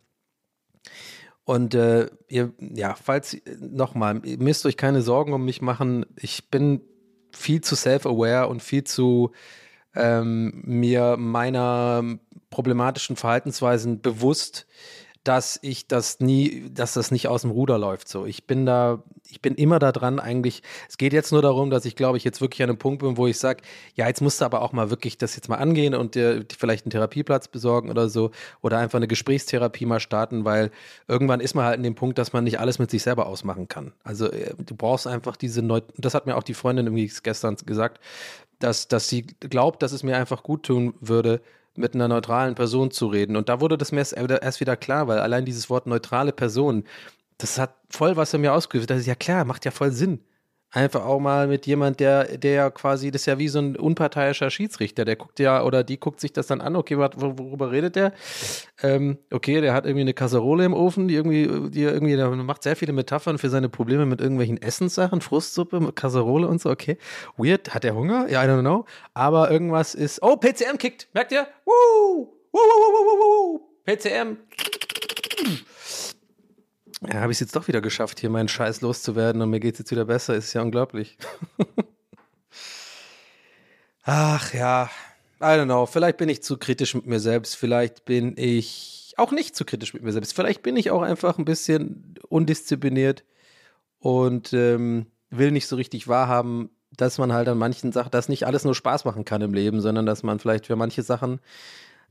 [1.44, 6.04] Und äh, ihr, ja, falls nochmal, ihr müsst euch keine Sorgen um mich machen.
[6.16, 6.80] Ich bin
[7.30, 9.30] viel zu self-aware und viel zu
[9.94, 12.02] ähm, mir meiner
[12.50, 14.66] problematischen Verhaltensweisen bewusst,
[15.22, 18.08] dass ich das nie, dass das nicht aus dem Ruder läuft.
[18.08, 20.20] So, ich bin da, ich bin immer da dran.
[20.20, 23.02] Eigentlich, es geht jetzt nur darum, dass ich glaube ich jetzt wirklich an einem Punkt
[23.02, 23.62] bin, wo ich sage,
[23.96, 26.86] ja, jetzt musst du aber auch mal wirklich das jetzt mal angehen und dir vielleicht
[26.86, 28.30] einen Therapieplatz besorgen oder so
[28.62, 30.70] oder einfach eine Gesprächstherapie mal starten, weil
[31.08, 33.66] irgendwann ist man halt in dem Punkt, dass man nicht alles mit sich selber ausmachen
[33.66, 33.92] kann.
[34.04, 37.56] Also äh, du brauchst einfach diese Neu das hat mir auch die Freundin irgendwie gestern
[37.66, 38.00] gesagt,
[38.60, 41.40] dass, dass sie glaubt, dass es mir einfach gut tun würde,
[41.76, 43.36] mit einer neutralen Person zu reden.
[43.36, 46.84] Und da wurde das mir erst, erst wieder klar, weil allein dieses Wort neutrale Person,
[47.44, 48.88] das hat voll was in mir ausgeführt.
[48.88, 50.20] Das ist ja klar, macht ja voll Sinn.
[50.70, 53.76] Einfach auch mal mit jemand, der, der ja quasi, das ist ja wie so ein
[53.76, 57.94] unparteiischer Schiedsrichter, der guckt ja, oder die guckt sich das dann an, okay, worüber redet
[57.94, 58.12] der?
[58.82, 62.64] Ähm, okay, der hat irgendwie eine Kasserole im Ofen, die irgendwie, die irgendwie, der macht
[62.64, 66.98] sehr viele Metaphern für seine Probleme mit irgendwelchen Essenssachen, Frustsuppe, Kasserole und so, okay.
[67.36, 68.28] Weird, hat der Hunger?
[68.28, 68.84] Ja, I don't know.
[69.12, 71.46] Aber irgendwas ist, oh, PCM kickt, merkt ihr?
[71.66, 72.32] Woo!
[72.50, 74.38] Woo, woo, woo, woo, woo, PCM.
[77.08, 79.74] Ja, habe ich es jetzt doch wieder geschafft, hier meinen Scheiß loszuwerden und mir geht
[79.74, 80.34] es jetzt wieder besser.
[80.34, 81.18] Ist ja unglaublich.
[84.04, 84.90] Ach ja,
[85.40, 85.86] I don't know.
[85.86, 87.56] Vielleicht bin ich zu kritisch mit mir selbst.
[87.56, 90.34] Vielleicht bin ich auch nicht zu kritisch mit mir selbst.
[90.34, 93.24] Vielleicht bin ich auch einfach ein bisschen undiszipliniert
[93.98, 98.46] und ähm, will nicht so richtig wahrhaben, dass man halt an manchen Sachen, dass nicht
[98.46, 101.40] alles nur Spaß machen kann im Leben, sondern dass man vielleicht für manche Sachen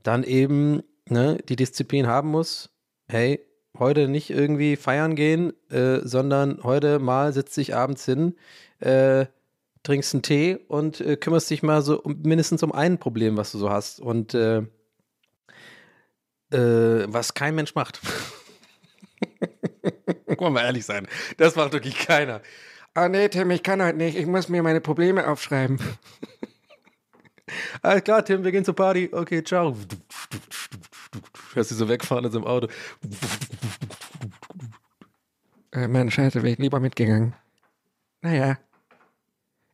[0.02, 2.70] dann eben ne, die Disziplin haben muss.
[3.08, 3.40] Hey,
[3.78, 8.36] heute nicht irgendwie feiern gehen, äh, sondern heute mal sitzt dich abends hin,
[8.80, 9.26] äh,
[9.82, 13.52] trinkst einen Tee und äh, kümmerst dich mal so um, mindestens um ein Problem, was
[13.52, 14.00] du so hast.
[14.00, 14.62] Und äh,
[16.50, 18.00] äh, was kein Mensch macht.
[20.26, 21.06] Wollen wir mal ehrlich sein.
[21.36, 22.40] Das macht wirklich keiner.
[22.94, 24.16] Ah, nee, Tim, ich kann heute nicht.
[24.16, 25.78] Ich muss mir meine Probleme aufschreiben.
[27.82, 29.10] Alles klar, Tim, wir gehen zur Party.
[29.12, 29.76] Okay, ciao.
[31.54, 32.68] Hörst du so wegfahren in so einem Auto.
[35.74, 37.34] Äh, Mann, scheiße, wäre ich lieber mitgegangen.
[38.22, 38.58] Naja,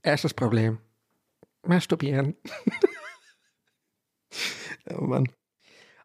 [0.03, 0.79] erstes Problem.
[1.63, 2.37] Masturbieren.
[4.91, 5.27] oh Mann.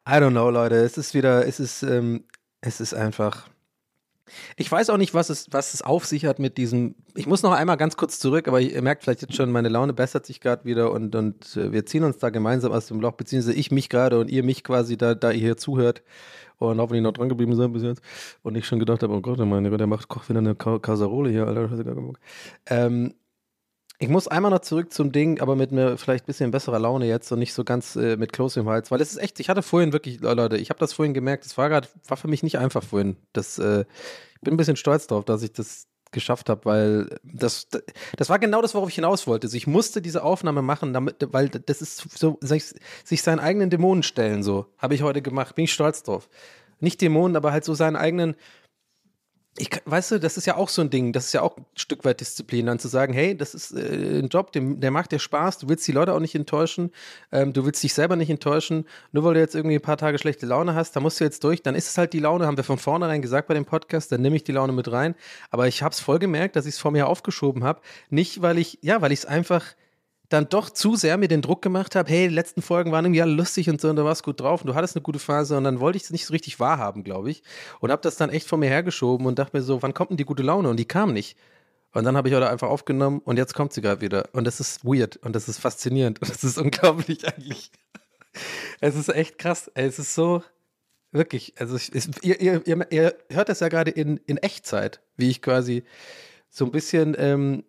[0.07, 0.75] I don't know, Leute.
[0.75, 2.25] Es ist wieder, es ist, ähm,
[2.59, 3.47] es ist einfach.
[4.57, 6.95] Ich weiß auch nicht, was es, was es auf sich hat mit diesem.
[7.15, 9.93] Ich muss noch einmal ganz kurz zurück, aber ihr merkt vielleicht jetzt schon, meine Laune
[9.93, 13.13] bessert sich gerade wieder und, und äh, wir ziehen uns da gemeinsam aus dem Loch,
[13.13, 16.03] beziehungsweise ich mich gerade und ihr mich quasi, da, da ihr hier zuhört
[16.57, 18.01] und hoffentlich noch dran geblieben seid bis jetzt
[18.43, 21.29] und ich schon gedacht habe, oh Gott, meine Gott, der macht kocht wieder eine Kasserole
[21.29, 21.69] hier, Alter.
[22.67, 23.13] Ähm,
[23.97, 27.07] ich muss einmal noch zurück zum Ding, aber mit mir vielleicht ein bisschen besserer Laune
[27.07, 29.49] jetzt und nicht so ganz äh, mit Kloß im Hals, weil es ist echt, ich
[29.49, 32.43] hatte vorhin wirklich, Leute, ich habe das vorhin gemerkt, es war gerade, war für mich
[32.43, 33.15] nicht einfach vorhin.
[33.33, 33.85] Das, äh,
[34.35, 37.67] ich bin ein bisschen stolz darauf, dass ich das geschafft habe, weil das,
[38.17, 39.47] das war genau das, worauf ich hinaus wollte.
[39.47, 44.03] Also ich musste diese Aufnahme machen, damit, weil das ist so, sich seinen eigenen Dämonen
[44.03, 46.29] stellen, so, habe ich heute gemacht, bin ich stolz drauf.
[46.79, 48.35] Nicht Dämonen, aber halt so seinen eigenen,
[49.57, 51.65] ich, weißt du, das ist ja auch so ein Ding, das ist ja auch ein
[51.75, 55.13] Stück weit Disziplin, dann zu sagen, hey, das ist äh, ein Job, dem, der macht
[55.13, 56.91] dir Spaß, du willst die Leute auch nicht enttäuschen,
[57.31, 60.17] ähm, du willst dich selber nicht enttäuschen, nur weil du jetzt irgendwie ein paar Tage
[60.17, 62.57] schlechte Laune hast, da musst du jetzt durch, dann ist es halt die Laune, haben
[62.57, 65.15] wir von vornherein gesagt bei dem Podcast, dann nehme ich die Laune mit rein,
[65.51, 68.57] aber ich habe es voll gemerkt, dass ich es vor mir aufgeschoben habe, nicht weil
[68.57, 69.63] ich, ja, weil ich es einfach
[70.29, 73.21] dann doch zu sehr mir den Druck gemacht habe, hey, die letzten Folgen waren irgendwie
[73.21, 75.57] alle lustig und so und du warst gut drauf und du hattest eine gute Phase
[75.57, 77.43] und dann wollte ich es nicht so richtig wahrhaben, glaube ich.
[77.79, 80.17] Und habe das dann echt vor mir hergeschoben und dachte mir so, wann kommt denn
[80.17, 80.69] die gute Laune?
[80.69, 81.37] Und die kam nicht.
[81.93, 84.29] Und dann habe ich heute einfach aufgenommen und jetzt kommt sie gerade wieder.
[84.33, 87.71] Und das ist weird und das ist faszinierend und das ist unglaublich eigentlich.
[88.81, 89.71] Es ist echt krass.
[89.75, 90.43] Es ist so,
[91.15, 95.29] wirklich, also ich, ihr, ihr, ihr, ihr, hört das ja gerade in, in Echtzeit, wie
[95.29, 95.83] ich quasi
[96.49, 97.63] so ein bisschen ähm,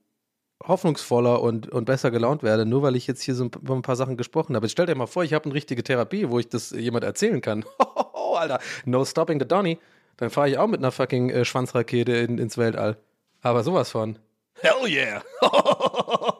[0.64, 3.96] hoffnungsvoller und, und besser gelaunt werde, nur weil ich jetzt hier so ein, ein paar
[3.96, 4.66] Sachen gesprochen habe.
[4.66, 7.40] Jetzt stell dir mal vor, ich habe eine richtige Therapie, wo ich das jemand erzählen
[7.40, 7.64] kann.
[8.36, 9.78] Alter, no stopping the Donny.
[10.16, 12.96] Dann fahre ich auch mit einer fucking äh, Schwanzrakete in, ins Weltall.
[13.42, 14.18] Aber sowas von.
[14.60, 15.22] Hell yeah!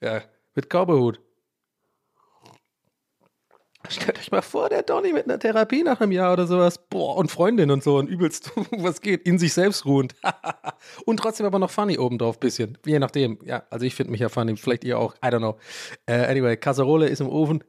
[0.00, 0.22] ja,
[0.54, 1.20] mit Cowboyhut.
[3.88, 6.78] Stellt euch mal vor, der Donny mit einer Therapie nach einem Jahr oder sowas.
[6.88, 10.14] Boah, und Freundin und so und übelst, was geht, in sich selbst ruhend.
[11.06, 12.78] und trotzdem aber noch funny obendrauf, bisschen.
[12.84, 13.38] Je nachdem.
[13.44, 15.14] Ja, also ich finde mich ja funny, vielleicht ihr auch.
[15.16, 15.58] I don't know.
[16.08, 17.64] Uh, anyway, Kasserole ist im Ofen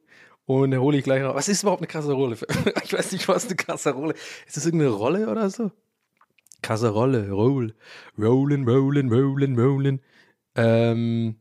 [0.46, 1.36] und hole ich gleich raus.
[1.36, 2.36] Was ist überhaupt eine Kasserole?
[2.84, 4.14] ich weiß nicht, was eine Kasserole
[4.48, 4.58] ist.
[4.58, 5.72] das irgendeine Rolle oder so?
[6.62, 7.76] Kasserolle, roll,
[8.18, 10.02] rollen, rollen, rollen, rollen.
[10.56, 11.36] Ähm,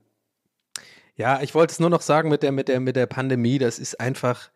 [1.17, 3.59] ja, ich wollte es nur noch sagen mit der, mit der, mit der Pandemie.
[3.59, 4.51] Das ist einfach,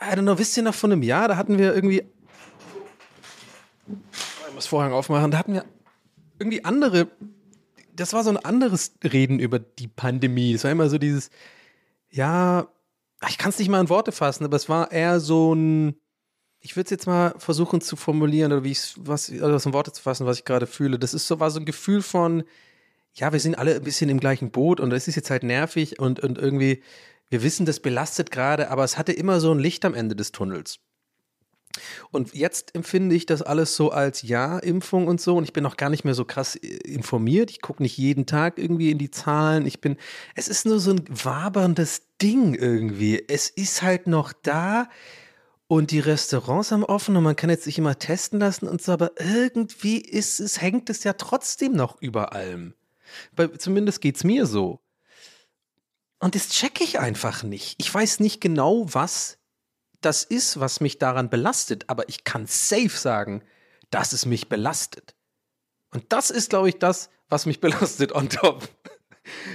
[0.00, 2.02] I don't know, wisst ihr noch von einem Jahr, da hatten wir irgendwie.
[4.54, 5.30] muss Vorhang aufmachen.
[5.30, 5.64] Da hatten wir
[6.38, 7.08] irgendwie andere,
[7.94, 10.54] das war so ein anderes Reden über die Pandemie.
[10.54, 11.30] Es war immer so dieses,
[12.10, 12.68] ja,
[13.28, 15.96] ich kann es nicht mal in Worte fassen, aber es war eher so ein,
[16.60, 19.92] ich würde es jetzt mal versuchen zu formulieren oder wie ich was, also in Worte
[19.92, 20.98] zu fassen, was ich gerade fühle.
[20.98, 22.44] Das ist so, war so ein Gefühl von,
[23.14, 26.00] ja, wir sind alle ein bisschen im gleichen Boot und es ist jetzt halt nervig
[26.00, 26.82] und, und irgendwie,
[27.30, 30.32] wir wissen, das belastet gerade, aber es hatte immer so ein Licht am Ende des
[30.32, 30.78] Tunnels.
[32.10, 35.36] Und jetzt empfinde ich das alles so als Ja, Impfung und so.
[35.36, 37.50] Und ich bin noch gar nicht mehr so krass äh, informiert.
[37.50, 39.66] Ich gucke nicht jeden Tag irgendwie in die Zahlen.
[39.66, 39.96] Ich bin,
[40.36, 43.22] es ist nur so ein waberndes Ding irgendwie.
[43.26, 44.88] Es ist halt noch da
[45.66, 48.92] und die Restaurants haben offen und man kann jetzt sich immer testen lassen und so,
[48.92, 52.74] aber irgendwie ist es, hängt es ja trotzdem noch über allem.
[53.34, 54.83] Bei, zumindest geht es mir so.
[56.24, 57.74] Und das checke ich einfach nicht.
[57.76, 59.36] Ich weiß nicht genau, was
[60.00, 63.42] das ist, was mich daran belastet, aber ich kann safe sagen,
[63.90, 65.14] dass es mich belastet.
[65.90, 68.66] Und das ist, glaube ich, das, was mich belastet on top.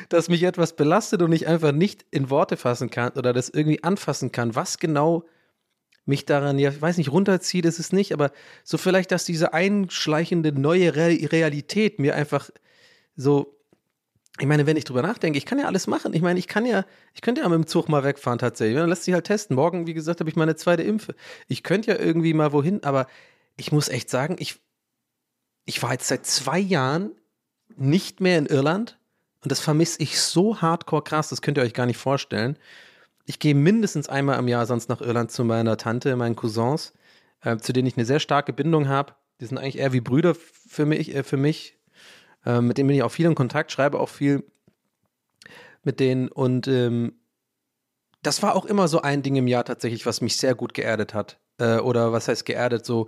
[0.10, 3.84] Dass mich etwas belastet und ich einfach nicht in Worte fassen kann oder das irgendwie
[3.84, 5.26] anfassen kann, was genau
[6.06, 8.32] mich daran, ja, ich weiß nicht, runterzieht, ist es nicht, aber
[8.64, 12.52] so vielleicht, dass diese einschleichende neue Realität mir einfach
[13.16, 13.59] so
[14.40, 16.14] ich meine, wenn ich drüber nachdenke, ich kann ja alles machen.
[16.14, 18.78] Ich meine, ich kann ja, ich könnte ja mit dem Zug mal wegfahren tatsächlich.
[18.78, 19.56] Dann lässt sich halt testen.
[19.56, 21.14] Morgen, wie gesagt, habe ich meine zweite Impfe.
[21.48, 23.08] Ich könnte ja irgendwie mal wohin, aber
[23.58, 24.60] ich muss echt sagen, ich,
[25.66, 27.12] ich war jetzt seit zwei Jahren
[27.76, 28.98] nicht mehr in Irland
[29.44, 32.58] und das vermisse ich so hardcore krass, das könnt ihr euch gar nicht vorstellen.
[33.26, 36.94] Ich gehe mindestens einmal im Jahr sonst nach Irland zu meiner Tante, meinen Cousins,
[37.42, 39.14] äh, zu denen ich eine sehr starke Bindung habe.
[39.40, 41.79] Die sind eigentlich eher wie Brüder für mich, äh, für mich
[42.46, 44.44] äh, mit denen bin ich auch viel in Kontakt, schreibe auch viel
[45.84, 47.14] mit denen und ähm,
[48.22, 51.14] das war auch immer so ein Ding im Jahr tatsächlich, was mich sehr gut geerdet
[51.14, 51.40] hat.
[51.58, 52.86] Äh, oder was heißt geerdet?
[52.86, 53.08] So,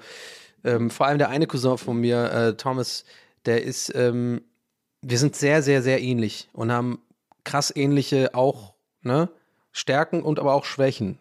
[0.63, 3.04] ähm, vor allem der eine Cousin von mir, äh, Thomas,
[3.46, 4.41] der ist, ähm,
[5.02, 7.02] wir sind sehr, sehr, sehr ähnlich und haben
[7.44, 9.30] krass ähnliche auch, ne,
[9.72, 11.17] Stärken und aber auch Schwächen.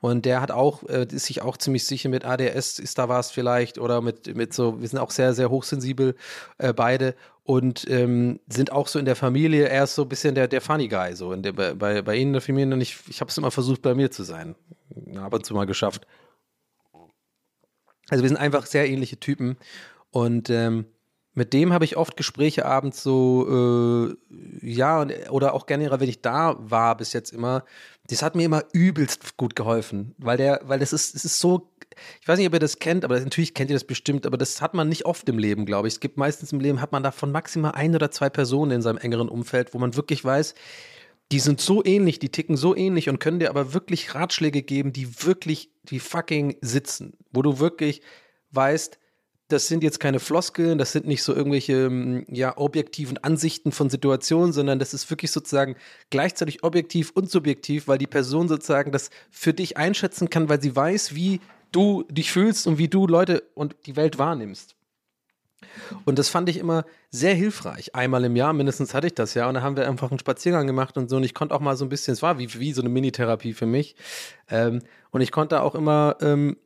[0.00, 3.30] Und der hat auch, äh, ist sich auch ziemlich sicher mit ADS, ist da was
[3.30, 6.14] vielleicht, oder mit, mit so, wir sind auch sehr, sehr hochsensibel
[6.58, 10.34] äh, beide und ähm, sind auch so in der Familie, er ist so ein bisschen
[10.34, 12.98] der, der Funny Guy, so in der, bei, bei ihnen in der Familie und ich,
[13.08, 14.54] ich habe es immer versucht, bei mir zu sein.
[15.16, 16.06] Ab und zu mal geschafft.
[18.10, 19.56] Also wir sind einfach sehr ähnliche Typen
[20.10, 20.86] und ähm,
[21.38, 26.20] mit dem habe ich oft Gespräche abends so, äh, ja, oder auch gerne, wenn ich
[26.20, 27.64] da war bis jetzt immer,
[28.08, 31.70] das hat mir immer übelst gut geholfen, weil der, weil das ist, es ist so,
[32.20, 34.60] ich weiß nicht, ob ihr das kennt, aber natürlich kennt ihr das bestimmt, aber das
[34.60, 35.94] hat man nicht oft im Leben, glaube ich.
[35.94, 38.98] Es gibt meistens im Leben, hat man davon maximal ein oder zwei Personen in seinem
[38.98, 40.54] engeren Umfeld, wo man wirklich weiß,
[41.30, 44.92] die sind so ähnlich, die ticken so ähnlich und können dir aber wirklich Ratschläge geben,
[44.92, 48.02] die wirklich, die fucking sitzen, wo du wirklich
[48.50, 48.98] weißt,
[49.48, 53.88] das sind jetzt keine Floskeln, das sind nicht so irgendwelche ähm, ja, objektiven Ansichten von
[53.88, 55.76] Situationen, sondern das ist wirklich sozusagen
[56.10, 60.76] gleichzeitig objektiv und subjektiv, weil die Person sozusagen das für dich einschätzen kann, weil sie
[60.76, 61.40] weiß, wie
[61.72, 64.74] du dich fühlst und wie du Leute und die Welt wahrnimmst.
[66.04, 67.94] Und das fand ich immer sehr hilfreich.
[67.94, 69.48] Einmal im Jahr mindestens hatte ich das ja.
[69.48, 71.16] Und da haben wir einfach einen Spaziergang gemacht und so.
[71.16, 73.54] Und ich konnte auch mal so ein bisschen, es war wie, wie so eine Mini-Therapie
[73.54, 73.96] für mich.
[74.48, 74.80] Ähm,
[75.10, 76.56] und ich konnte auch immer ähm,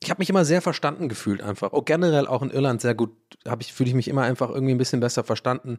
[0.00, 1.72] ich habe mich immer sehr verstanden gefühlt einfach.
[1.72, 3.10] Auch generell auch in Irland sehr gut,
[3.46, 5.78] habe ich fühle ich mich immer einfach irgendwie ein bisschen besser verstanden,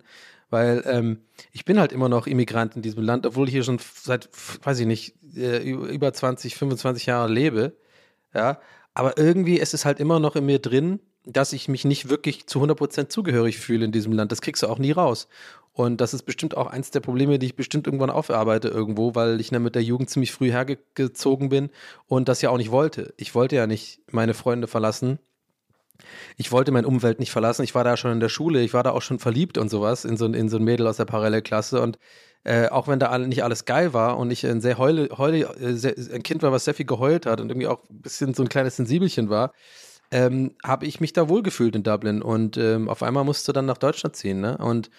[0.50, 3.80] weil ähm, ich bin halt immer noch Immigrant in diesem Land, obwohl ich hier schon
[3.96, 4.30] seit
[4.64, 7.78] weiß ich nicht äh, über 20, 25 Jahre lebe,
[8.34, 8.60] ja.
[8.94, 12.48] Aber irgendwie ist es halt immer noch in mir drin, dass ich mich nicht wirklich
[12.48, 14.32] zu 100% zugehörig fühle in diesem Land.
[14.32, 15.28] Das kriegst du auch nie raus.
[15.74, 19.40] Und das ist bestimmt auch eins der Probleme, die ich bestimmt irgendwann aufarbeite irgendwo, weil
[19.40, 21.70] ich dann mit der Jugend ziemlich früh hergezogen bin
[22.08, 23.14] und das ja auch nicht wollte.
[23.18, 25.20] Ich wollte ja nicht meine Freunde verlassen.
[26.38, 27.64] Ich wollte meine Umwelt nicht verlassen.
[27.64, 30.06] Ich war da schon in der Schule, ich war da auch schon verliebt und sowas
[30.06, 31.82] in so, in so ein Mädel aus der Parallelklasse.
[31.82, 32.00] Und
[32.44, 35.74] äh, auch wenn da nicht alles geil war und ich ein sehr heule, heule, äh,
[35.74, 38.44] sehr, ein Kind war, was sehr viel geheult hat und irgendwie auch ein bisschen so
[38.44, 39.54] ein kleines Sensibelchen war,
[40.12, 42.22] ähm, habe ich mich da wohlgefühlt in Dublin.
[42.22, 44.42] Und ähm, auf einmal musste dann nach Deutschland ziehen.
[44.42, 44.58] Ne?
[44.58, 44.90] Und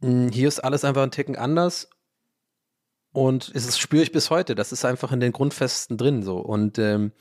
[0.00, 1.88] hm, hier ist alles einfach ein Ticken anders.
[3.12, 4.54] Und es spüre ich bis heute.
[4.54, 6.38] Das ist einfach in den Grundfesten drin so.
[6.38, 7.12] Und ähm,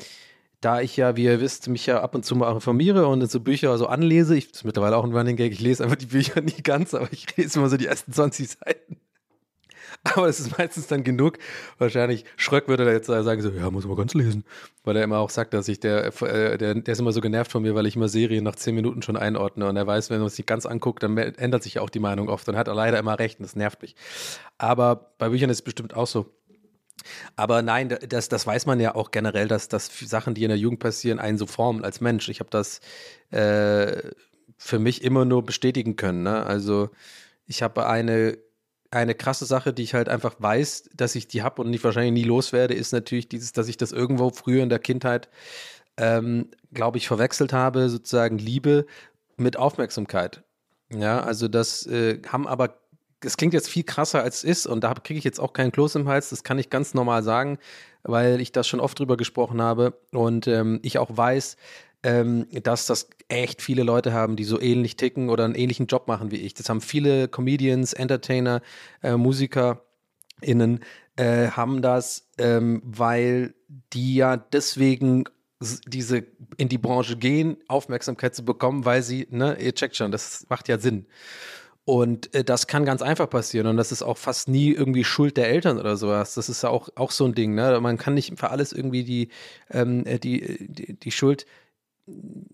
[0.62, 3.40] da ich ja, wie ihr wisst, mich ja ab und zu mal informiere und so
[3.40, 6.06] Bücher so anlese, ich das ist mittlerweile auch ein Running Gag, ich lese einfach die
[6.06, 8.98] Bücher nie ganz, aber ich lese immer so die ersten 20 Seiten.
[10.04, 11.38] Aber es ist meistens dann genug.
[11.78, 14.44] Wahrscheinlich, Schröck würde da jetzt sagen, so, ja, muss man ganz lesen.
[14.84, 17.52] Weil er immer auch sagt, dass ich, der, äh, der, der ist immer so genervt
[17.52, 19.68] von mir, weil ich immer Serien nach zehn Minuten schon einordne.
[19.68, 22.30] Und er weiß, wenn man es nicht ganz anguckt, dann ändert sich auch die Meinung
[22.30, 22.48] oft.
[22.48, 23.96] Dann hat er leider immer recht und das nervt mich.
[24.58, 26.26] Aber bei Büchern ist es bestimmt auch so.
[27.36, 30.50] Aber nein, da- das, das weiß man ja auch generell, dass, dass Sachen, die in
[30.50, 32.28] der Jugend passieren, einen so formen als Mensch.
[32.30, 32.80] Ich habe das
[33.30, 34.02] äh,
[34.58, 36.24] für mich immer nur bestätigen können.
[36.24, 36.44] Ne?
[36.46, 36.90] Also
[37.48, 38.38] ich habe eine,
[38.92, 42.14] eine krasse Sache, die ich halt einfach weiß, dass ich die habe und nicht wahrscheinlich
[42.14, 45.30] nie loswerde, ist natürlich dieses, dass ich das irgendwo früher in der Kindheit,
[45.98, 48.86] ähm, glaube ich, verwechselt habe, sozusagen Liebe
[49.38, 50.44] mit Aufmerksamkeit.
[50.94, 52.76] Ja, also das äh, haben aber,
[53.22, 55.72] das klingt jetzt viel krasser als es ist und da kriege ich jetzt auch keinen
[55.72, 57.60] Kloß im Hals, das kann ich ganz normal sagen,
[58.04, 61.56] weil ich das schon oft drüber gesprochen habe und ähm, ich auch weiß,
[62.04, 66.08] ähm, dass das echt viele Leute haben, die so ähnlich ticken oder einen ähnlichen Job
[66.08, 66.54] machen wie ich.
[66.54, 68.62] Das haben viele Comedians, Entertainer,
[69.02, 69.84] äh, Musiker
[70.42, 70.82] innen
[71.16, 73.54] äh, haben das, ähm, weil
[73.94, 75.26] die ja deswegen
[75.86, 76.26] diese
[76.58, 80.68] in die Branche gehen, Aufmerksamkeit zu bekommen, weil sie, ne, ihr checkt schon, das macht
[80.68, 81.06] ja Sinn.
[81.84, 85.38] Und äh, das kann ganz einfach passieren und das ist auch fast nie irgendwie Schuld
[85.38, 86.36] der Eltern oder sowas.
[86.36, 87.80] Das ist ja auch, auch so ein Ding, ne?
[87.82, 89.30] Man kann nicht für alles irgendwie die,
[89.72, 91.46] ähm, äh, die, die, die Schuld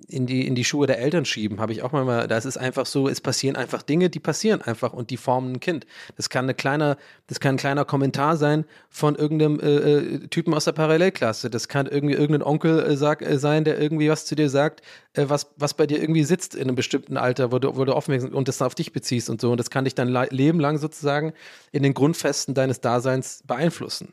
[0.10, 2.86] in die, in die Schuhe der Eltern schieben, habe ich auch mal, das ist einfach
[2.86, 5.86] so, es passieren einfach Dinge, die passieren einfach und die formen ein Kind.
[6.16, 6.96] Das kann eine kleiner,
[7.28, 11.50] das kann ein kleiner Kommentar sein von irgendeinem äh, äh, Typen aus der Parallelklasse.
[11.50, 14.82] Das kann irgendwie irgendein Onkel äh, sag, äh, sein, der irgendwie was zu dir sagt,
[15.14, 17.94] äh, was, was bei dir irgendwie sitzt in einem bestimmten Alter, wo du, wo du
[17.94, 19.52] aufmerksam und das auf dich beziehst und so.
[19.52, 21.34] Und das kann dich dein Le- Leben lang sozusagen
[21.74, 24.12] in den Grundfesten deines Daseins beeinflussen.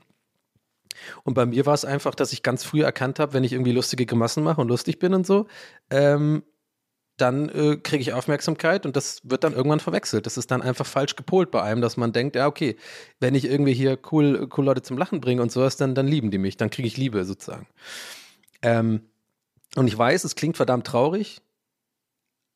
[1.24, 3.72] Und bei mir war es einfach, dass ich ganz früh erkannt habe, wenn ich irgendwie
[3.72, 5.46] lustige Grimassen mache und lustig bin und so,
[5.90, 6.42] ähm,
[7.16, 10.26] dann äh, kriege ich Aufmerksamkeit und das wird dann irgendwann verwechselt.
[10.26, 12.76] Das ist dann einfach falsch gepolt bei einem, dass man denkt, ja, okay,
[13.20, 16.30] wenn ich irgendwie hier cool, cool Leute zum Lachen bringe und sowas, dann, dann lieben
[16.30, 17.68] die mich, dann kriege ich Liebe sozusagen.
[18.62, 19.02] Ähm,
[19.76, 21.40] und ich weiß, es klingt verdammt traurig,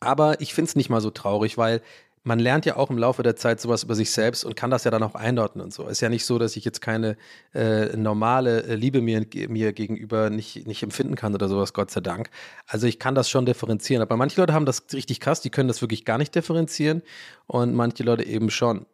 [0.01, 1.81] aber ich finde es nicht mal so traurig, weil
[2.23, 4.85] man lernt ja auch im Laufe der Zeit sowas über sich selbst und kann das
[4.85, 5.87] ja dann auch einordnen und so.
[5.87, 7.17] Ist ja nicht so, dass ich jetzt keine
[7.55, 12.01] äh, normale äh, Liebe mir, mir gegenüber nicht, nicht empfinden kann oder sowas, Gott sei
[12.01, 12.31] Dank.
[12.67, 14.03] Also ich kann das schon differenzieren.
[14.03, 17.03] Aber manche Leute haben das richtig krass, die können das wirklich gar nicht differenzieren
[17.47, 18.87] und manche Leute eben schon.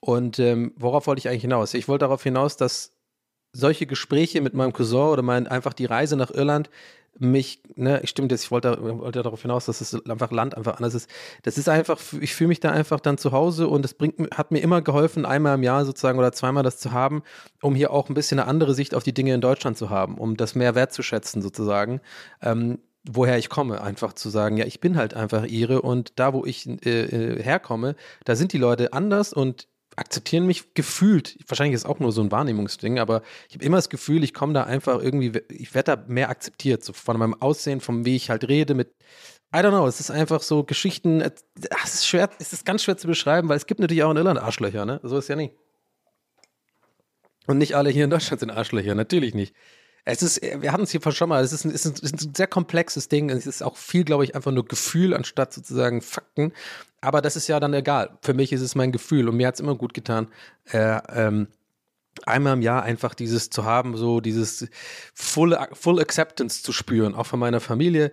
[0.00, 1.74] Und ähm, worauf wollte ich eigentlich hinaus?
[1.74, 2.95] Ich wollte darauf hinaus, dass
[3.56, 6.70] solche Gespräche mit meinem Cousin oder mein, einfach die Reise nach Irland
[7.18, 10.76] mich, ne, ich stimmt jetzt, ich wollte, wollte darauf hinaus, dass es einfach Land einfach
[10.76, 11.10] anders ist.
[11.42, 14.50] Das ist einfach, ich fühle mich da einfach dann zu Hause und es bringt, hat
[14.50, 17.22] mir immer geholfen, einmal im Jahr sozusagen oder zweimal das zu haben,
[17.62, 20.18] um hier auch ein bisschen eine andere Sicht auf die Dinge in Deutschland zu haben,
[20.18, 22.00] um das mehr wertzuschätzen sozusagen.
[22.42, 22.78] Ähm,
[23.08, 26.44] woher ich komme, einfach zu sagen, ja, ich bin halt einfach ihre und da, wo
[26.44, 27.94] ich äh, äh, herkomme,
[28.24, 31.38] da sind die Leute anders und akzeptieren mich gefühlt.
[31.48, 34.34] Wahrscheinlich ist es auch nur so ein Wahrnehmungsding, aber ich habe immer das Gefühl, ich
[34.34, 38.16] komme da einfach irgendwie, ich werde da mehr akzeptiert, so von meinem Aussehen, vom wie
[38.16, 38.94] ich halt rede mit
[39.54, 42.96] I don't know, es ist einfach so Geschichten, es ist schwer, es ist ganz schwer
[42.96, 45.00] zu beschreiben, weil es gibt natürlich auch in Irland Arschlöcher, ne?
[45.02, 45.52] So ist ja nie.
[47.46, 49.54] Und nicht alle hier in Deutschland sind Arschlöcher, natürlich nicht.
[50.08, 52.46] Es ist, wir hatten es hier schon mal, es ist, ein, es ist ein sehr
[52.46, 53.28] komplexes Ding.
[53.28, 56.52] Es ist auch viel, glaube ich, einfach nur Gefühl anstatt sozusagen Fakten.
[57.00, 58.16] Aber das ist ja dann egal.
[58.22, 60.28] Für mich ist es mein Gefühl und mir hat es immer gut getan,
[60.70, 61.48] äh, ähm,
[62.24, 64.68] einmal im Jahr einfach dieses zu haben, so dieses
[65.12, 68.12] Full, Full Acceptance zu spüren, auch von meiner Familie.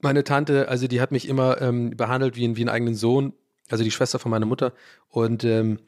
[0.00, 3.34] Meine Tante, also die hat mich immer ähm, behandelt wie, wie einen eigenen Sohn,
[3.68, 4.72] also die Schwester von meiner Mutter.
[5.08, 5.80] Und ähm,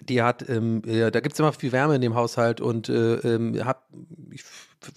[0.00, 3.14] die hat, ähm, ja, da gibt es immer viel Wärme in dem Haushalt und äh,
[3.16, 3.88] ähm, hab,
[4.30, 4.42] ich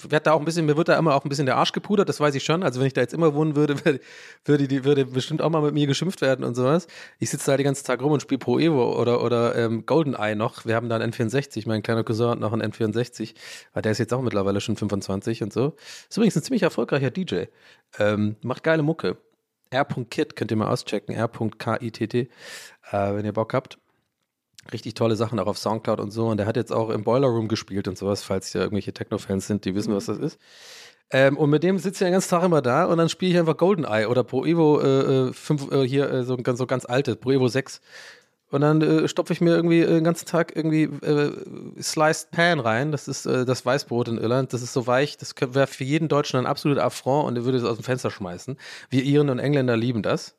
[0.10, 2.10] werde da auch ein bisschen, mir wird da immer auch ein bisschen der Arsch gepudert,
[2.10, 2.64] das weiß ich schon.
[2.64, 4.00] Also wenn ich da jetzt immer wohnen würde, würde,
[4.44, 6.88] würde die würde bestimmt auch mal mit mir geschimpft werden und sowas.
[7.20, 10.36] Ich sitze da den ganzen Tag rum und spiele Pro Evo oder, oder ähm, GoldenEye
[10.36, 10.66] noch.
[10.66, 13.36] Wir haben da einen N64, mein kleiner Cousin hat noch einen N64,
[13.74, 15.76] weil der ist jetzt auch mittlerweile schon 25 und so.
[16.10, 17.44] Ist übrigens ein ziemlich erfolgreicher DJ.
[18.00, 19.18] Ähm, macht geile Mucke.
[19.72, 22.28] R.Kit könnt ihr mal auschecken, R.KITT, äh,
[22.92, 23.78] wenn ihr Bock habt
[24.72, 26.28] richtig tolle Sachen auch auf Soundcloud und so.
[26.28, 29.48] Und der hat jetzt auch im Boiler Room gespielt und sowas, falls ja irgendwelche Techno-Fans
[29.48, 30.40] sind, die wissen, was das ist.
[31.12, 33.38] Ähm, und mit dem sitze ich den ganzen Tag immer da und dann spiele ich
[33.38, 37.16] einfach GoldenEye oder Pro Evo äh, 5, äh, hier äh, so, ganz, so ganz alte,
[37.16, 37.80] Pro Evo 6.
[38.52, 41.32] Und dann äh, stopfe ich mir irgendwie äh, den ganzen Tag irgendwie äh,
[41.82, 42.92] Sliced Pan rein.
[42.92, 44.54] Das ist äh, das Weißbrot in Irland.
[44.54, 47.58] Das ist so weich, das wäre für jeden Deutschen ein absoluter Affront und der würde
[47.58, 48.58] es aus dem Fenster schmeißen.
[48.90, 50.36] Wir Iren und Engländer lieben das.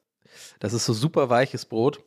[0.61, 2.03] Das ist so super weiches Brot.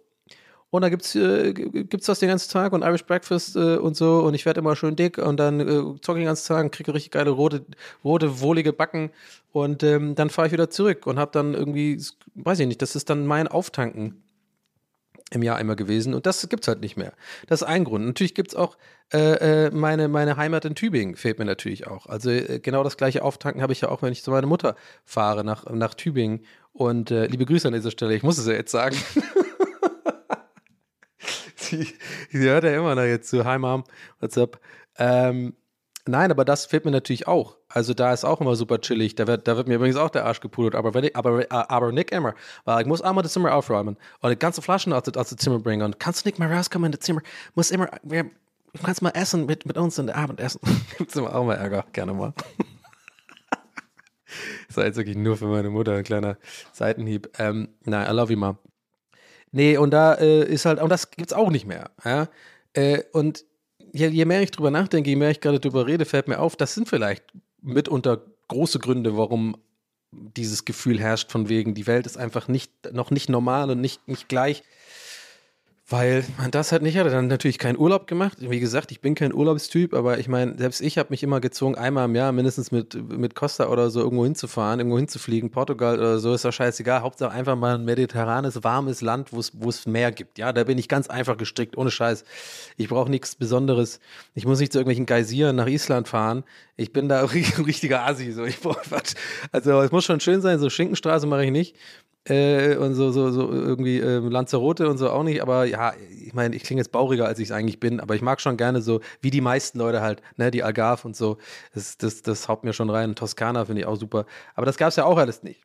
[0.72, 4.36] Und da gibt's, äh, das den ganzen Tag und Irish Breakfast äh, und so und
[4.36, 5.66] ich werde immer schön dick und dann äh,
[6.02, 7.66] zocke ich den ganzen Tag und kriege richtig geile rote,
[8.04, 9.10] rote, wohlige Backen
[9.52, 12.00] und ähm, dann fahre ich wieder zurück und habe dann irgendwie,
[12.36, 14.22] weiß ich nicht, das ist dann mein Auftanken
[15.32, 17.14] im Jahr einmal gewesen und das gibt's halt nicht mehr.
[17.48, 18.06] Das ist ein Grund.
[18.06, 18.78] Natürlich gibt's auch
[19.12, 22.06] äh, äh, meine, meine Heimat in Tübingen, fehlt mir natürlich auch.
[22.06, 24.76] Also äh, genau das gleiche Auftanken habe ich ja auch, wenn ich zu meiner Mutter
[25.06, 26.42] fahre nach, nach Tübingen
[26.74, 28.96] und äh, liebe Grüße an dieser Stelle, ich muss es ja jetzt sagen.
[31.72, 31.88] die,
[32.32, 33.46] hört ja immer noch jetzt zu.
[33.46, 33.84] Hi Mom,
[34.20, 34.60] what's up?
[34.98, 35.54] Ähm,
[36.06, 37.58] nein, aber das fehlt mir natürlich auch.
[37.70, 39.16] Also da ist auch immer super chillig.
[39.16, 40.76] Da wird, da wird mir übrigens auch der Arsch gepudert.
[40.76, 42.34] Aber, wenn ich, aber, aber Nick immer,
[42.66, 45.60] weil ich muss einmal das Zimmer aufräumen und die ganze Flaschen aus, aus dem Zimmer
[45.60, 45.84] bringen.
[45.84, 47.22] Und kannst du nicht mal rauskommen in das Zimmer?
[47.56, 50.62] Muss immer, wir, du kannst mal essen mit, mit uns in der Abendessen.
[50.98, 52.34] Gibt's immer auch mal Ärger, gerne mal.
[54.68, 56.38] das war jetzt wirklich nur für meine Mutter ein kleiner
[56.74, 57.30] Seitenhieb.
[57.38, 58.58] Ähm, nein, I love you, Mom.
[59.52, 61.92] Nee, und da äh, ist halt, und das gibt's auch nicht mehr.
[62.04, 62.28] Ja?
[62.74, 63.46] Äh, und
[63.92, 66.56] je, je mehr ich drüber nachdenke, je mehr ich gerade drüber rede, fällt mir auf,
[66.56, 67.24] das sind vielleicht
[67.62, 69.58] mitunter große Gründe, warum
[70.12, 74.08] dieses Gefühl herrscht von wegen, die Welt ist einfach nicht, noch nicht normal und nicht,
[74.08, 74.64] nicht gleich.
[75.92, 77.10] Weil man das halt nicht hatte.
[77.10, 78.38] Dann natürlich keinen Urlaub gemacht.
[78.42, 81.76] Wie gesagt, ich bin kein Urlaubstyp, aber ich meine, selbst ich habe mich immer gezwungen,
[81.76, 86.20] einmal im Jahr mindestens mit, mit Costa oder so irgendwo hinzufahren, irgendwo hinzufliegen, Portugal oder
[86.20, 87.02] so, ist doch scheißegal.
[87.02, 90.38] Hauptsache einfach mal ein mediterranes, warmes Land, wo es Meer gibt.
[90.38, 92.24] Ja, da bin ich ganz einfach gestrickt, ohne Scheiß.
[92.78, 94.00] Ich brauche nichts Besonderes.
[94.36, 96.44] Ich muss nicht zu irgendwelchen Geysiren nach Island fahren.
[96.78, 98.32] Ich bin da ein richtiger Asi.
[98.32, 98.46] So.
[98.46, 98.78] Ich brauch,
[99.52, 101.76] also es muss schon schön sein, so Schinkenstraße mache ich nicht
[102.30, 106.34] äh, und so, so, so irgendwie äh, Lanzarote und so auch nicht, aber ja, ich
[106.34, 108.82] meine, ich klinge jetzt bauriger, als ich es eigentlich bin, aber ich mag schon gerne
[108.82, 111.38] so, wie die meisten Leute halt, ne, die Algarve und so,
[111.74, 113.16] das, das, das haut mir schon rein.
[113.16, 114.26] Toskana finde ich auch super,
[114.56, 115.64] aber das gab es ja auch alles nicht.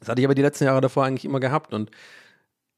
[0.00, 1.90] Das hatte ich aber die letzten Jahre davor eigentlich immer gehabt und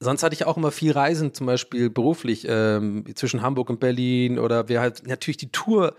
[0.00, 4.38] sonst hatte ich auch immer viel Reisen, zum Beispiel beruflich ähm, zwischen Hamburg und Berlin
[4.38, 5.96] oder wir halt natürlich die Tour.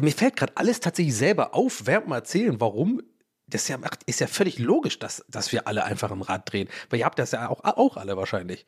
[0.00, 3.02] Mir fällt gerade alles tatsächlich selber auf, während mal erzählen, warum
[3.50, 6.68] das ist ja, ist ja völlig logisch, dass, dass wir alle einfach im Rad drehen.
[6.88, 8.66] Weil ihr habt das ja auch, auch alle wahrscheinlich.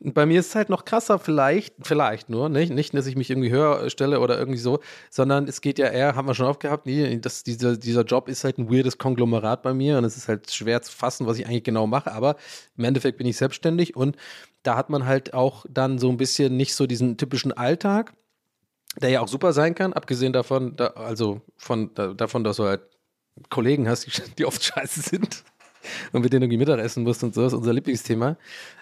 [0.00, 3.14] Und bei mir ist es halt noch krasser, vielleicht, vielleicht nur, nicht, nicht, dass ich
[3.14, 6.46] mich irgendwie höher stelle oder irgendwie so, sondern es geht ja eher, haben wir schon
[6.46, 10.16] aufgehabt, nee, das, dieser, dieser Job ist halt ein weirdes Konglomerat bei mir und es
[10.16, 12.36] ist halt schwer zu fassen, was ich eigentlich genau mache, aber
[12.76, 14.16] im Endeffekt bin ich selbstständig und
[14.64, 18.12] da hat man halt auch dann so ein bisschen nicht so diesen typischen Alltag,
[19.00, 22.64] der ja auch super sein kann, abgesehen davon, da, also von, da, davon, dass du
[22.64, 22.82] halt
[23.48, 24.06] Kollegen hast,
[24.38, 25.44] die, oft scheiße sind
[26.12, 28.36] und mit denen irgendwie Mittagessen musst und so, ist unser Lieblingsthema.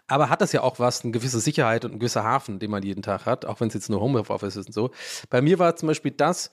[0.07, 2.83] Aber hat das ja auch was, eine gewisse Sicherheit und ein gewisser Hafen, den man
[2.83, 4.91] jeden Tag hat, auch wenn es jetzt nur Homeoffice ist und so.
[5.31, 6.51] Bei mir war zum Beispiel das,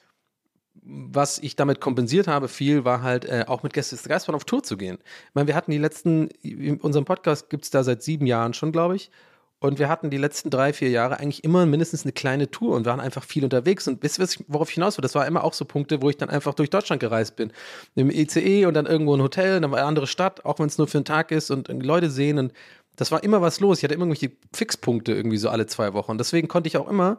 [0.84, 4.46] was ich damit kompensiert habe, viel, war halt äh, auch mit Gäste des Geistbahn auf
[4.46, 5.00] Tour zu gehen.
[5.02, 8.54] Ich meine, wir hatten die letzten, in unserem Podcast gibt es da seit sieben Jahren
[8.54, 9.12] schon, glaube ich.
[9.60, 12.86] Und wir hatten die letzten drei, vier Jahre eigentlich immer mindestens eine kleine Tour und
[12.86, 13.88] waren einfach viel unterwegs.
[13.88, 15.02] Und wisst ihr, worauf ich hinaus will?
[15.02, 17.52] Das war immer auch so Punkte, wo ich dann einfach durch Deutschland gereist bin.
[17.96, 20.78] Im ECE und dann irgendwo ein Hotel, dann war eine andere Stadt, auch wenn es
[20.78, 22.38] nur für einen Tag ist und Leute sehen.
[22.38, 22.54] Und
[22.98, 23.80] das war immer was los.
[23.80, 26.12] Ich hatte immer irgendwelche Fixpunkte irgendwie so alle zwei Wochen.
[26.12, 27.18] Und deswegen konnte ich auch immer,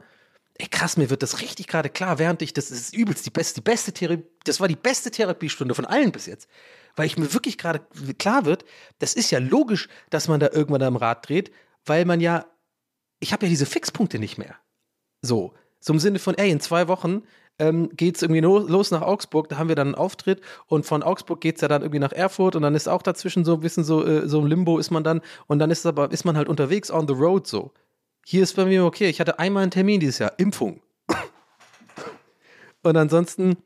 [0.58, 3.60] ey krass, mir wird das richtig gerade klar, während ich, das ist übelst die beste,
[3.60, 6.48] die beste Therapie, das war die beste Therapiestunde von allen bis jetzt.
[6.94, 7.80] Weil ich mir wirklich gerade
[8.18, 8.64] klar wird,
[8.98, 11.52] das ist ja logisch, dass man da irgendwann am Rad dreht,
[11.88, 12.46] weil man ja,
[13.20, 14.54] ich habe ja diese Fixpunkte nicht mehr.
[15.22, 17.22] So, so im Sinne von, ey, in zwei Wochen
[17.58, 21.02] ähm, geht es irgendwie los nach Augsburg, da haben wir dann einen Auftritt und von
[21.02, 23.60] Augsburg geht es ja dann irgendwie nach Erfurt und dann ist auch dazwischen so ein
[23.60, 26.36] bisschen so, äh, so ein Limbo ist man dann und dann ist aber, ist man
[26.36, 27.72] halt unterwegs on the road so.
[28.24, 30.80] Hier ist bei mir okay, ich hatte einmal einen Termin dieses Jahr, Impfung.
[32.82, 33.56] und ansonsten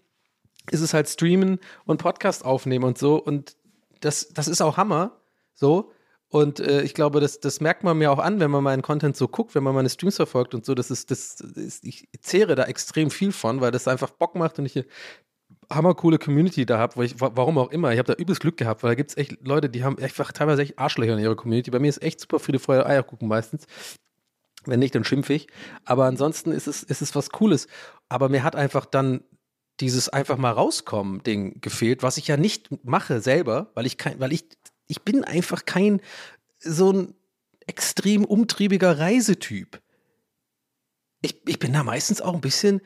[0.71, 3.57] ist es halt streamen und Podcast aufnehmen und so und
[4.01, 5.21] das, das ist auch Hammer,
[5.55, 5.93] so.
[6.33, 9.19] Und äh, ich glaube, das, das merkt man mir auch an, wenn man meinen Content
[9.19, 10.75] so guckt, wenn man meine Streams verfolgt und so.
[10.75, 14.59] Das ist, das ist, ich zehre da extrem viel von, weil das einfach Bock macht
[14.59, 14.87] und ich eine
[15.71, 17.93] hammercoole Community da habe, warum auch immer.
[17.93, 20.33] Ich habe da übelst Glück gehabt, weil da gibt es echt Leute, die haben einfach
[20.33, 21.71] teilweise echt Arschlöcher in ihrer Community.
[21.71, 23.67] Bei mir ist echt super viele Freude Eierkuchen meistens.
[24.65, 25.49] Wenn nicht, dann schimpfe ich.
[25.85, 27.67] Aber ansonsten ist es, ist es was Cooles.
[28.09, 29.23] Aber mir hat einfach dann
[29.81, 34.19] dieses einfach mal rauskommen Ding gefehlt, was ich ja nicht mache selber, weil ich kein,
[34.19, 34.49] weil ich
[34.93, 36.03] ich bin einfach kein
[36.59, 37.15] so ein
[37.67, 39.81] extrem umtriebiger Reisetyp.
[41.23, 42.83] Ich, ich bin da meistens auch ein bisschen,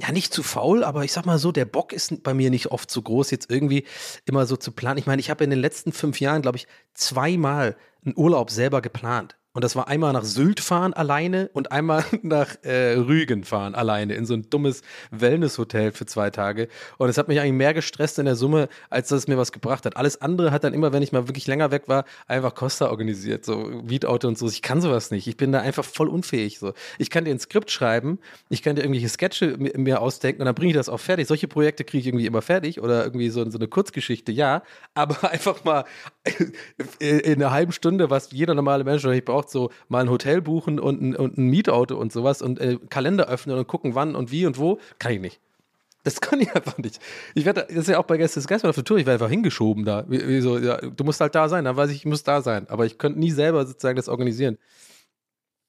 [0.00, 2.68] ja, nicht zu faul, aber ich sag mal so, der Bock ist bei mir nicht
[2.68, 3.86] oft so groß, jetzt irgendwie
[4.24, 4.98] immer so zu planen.
[4.98, 8.80] Ich meine, ich habe in den letzten fünf Jahren, glaube ich, zweimal einen Urlaub selber
[8.80, 9.36] geplant.
[9.52, 14.14] Und das war einmal nach Sylt fahren alleine und einmal nach äh, Rügen fahren alleine
[14.14, 16.68] in so ein dummes Wellnesshotel für zwei Tage.
[16.98, 19.50] Und es hat mich eigentlich mehr gestresst in der Summe, als dass es mir was
[19.50, 19.96] gebracht hat.
[19.96, 23.44] Alles andere hat dann immer, wenn ich mal wirklich länger weg war, einfach Costa organisiert,
[23.44, 24.46] so Mietauto und so.
[24.46, 25.26] Ich kann sowas nicht.
[25.26, 26.60] Ich bin da einfach voll unfähig.
[26.60, 26.72] So.
[26.98, 28.20] Ich kann dir ein Skript schreiben,
[28.50, 31.26] ich kann dir irgendwelche Sketche mir ausdenken und dann bringe ich das auch fertig.
[31.26, 34.62] Solche Projekte kriege ich irgendwie immer fertig oder irgendwie so, so eine Kurzgeschichte, ja.
[34.94, 35.84] Aber einfach mal
[36.98, 40.78] in einer halben Stunde, was jeder normale Mensch ich braucht, so mal ein Hotel buchen
[40.78, 44.30] und ein, und ein Mietauto und sowas und äh, Kalender öffnen und gucken, wann und
[44.30, 45.40] wie und wo, kann ich nicht.
[46.04, 47.00] Das kann ich einfach nicht.
[47.34, 49.22] Ich werde, das ist ja auch bei Gäste des Geistes auf der Tour, ich werde
[49.22, 50.04] einfach hingeschoben da.
[50.08, 52.42] Wie, wie so, ja, du musst halt da sein, dann weiß ich, ich muss da
[52.42, 52.68] sein.
[52.68, 54.58] Aber ich könnte nie selber sozusagen das organisieren.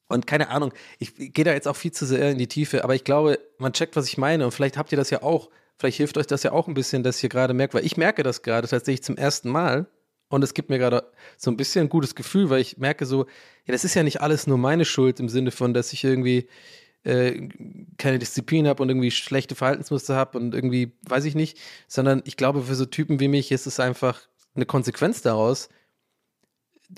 [0.07, 2.95] Und keine Ahnung, ich gehe da jetzt auch viel zu sehr in die Tiefe, aber
[2.95, 4.43] ich glaube, man checkt, was ich meine.
[4.43, 5.49] Und vielleicht habt ihr das ja auch.
[5.77, 8.21] Vielleicht hilft euch das ja auch ein bisschen, dass ihr gerade merkt, weil ich merke
[8.21, 9.87] das gerade tatsächlich zum ersten Mal.
[10.31, 13.25] Und es gibt mir gerade so ein bisschen ein gutes Gefühl, weil ich merke so,
[13.65, 16.47] ja, das ist ja nicht alles nur meine Schuld im Sinne von, dass ich irgendwie
[17.03, 17.49] äh,
[17.97, 22.37] keine Disziplin habe und irgendwie schlechte Verhaltensmuster habe und irgendwie, weiß ich nicht, sondern ich
[22.37, 24.21] glaube, für so Typen wie mich ist es einfach
[24.55, 25.67] eine Konsequenz daraus,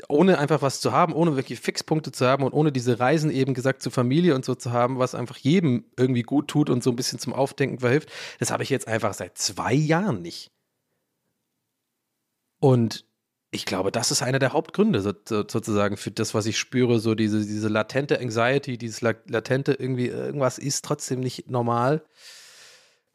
[0.10, 3.56] ohne einfach was zu haben, ohne wirklich Fixpunkte zu haben und ohne diese Reisen eben
[3.56, 6.92] gesagt zur Familie und so zu haben, was einfach jedem irgendwie gut tut und so
[6.92, 10.52] ein bisschen zum Aufdenken verhilft, das habe ich jetzt einfach seit zwei Jahren nicht.
[12.60, 13.06] Und
[13.54, 17.00] ich glaube, das ist einer der Hauptgründe so, so, sozusagen für das, was ich spüre,
[17.00, 22.04] so diese, diese latente Anxiety, dieses latente irgendwie, irgendwas ist trotzdem nicht normal.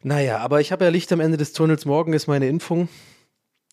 [0.03, 1.85] Naja, aber ich habe ja Licht am Ende des Tunnels.
[1.85, 2.89] Morgen ist meine Impfung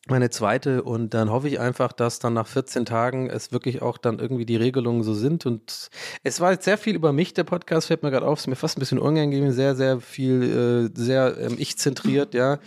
[0.08, 3.98] meine zweite und dann hoffe ich einfach, dass dann nach 14 Tagen es wirklich auch
[3.98, 5.90] dann irgendwie die Regelungen so sind und
[6.24, 8.56] es war jetzt sehr viel über mich, der Podcast fällt mir gerade auf, ist mir
[8.56, 12.60] fast ein bisschen unangenehm, sehr, sehr viel, äh, sehr ähm, ich-zentriert, ja,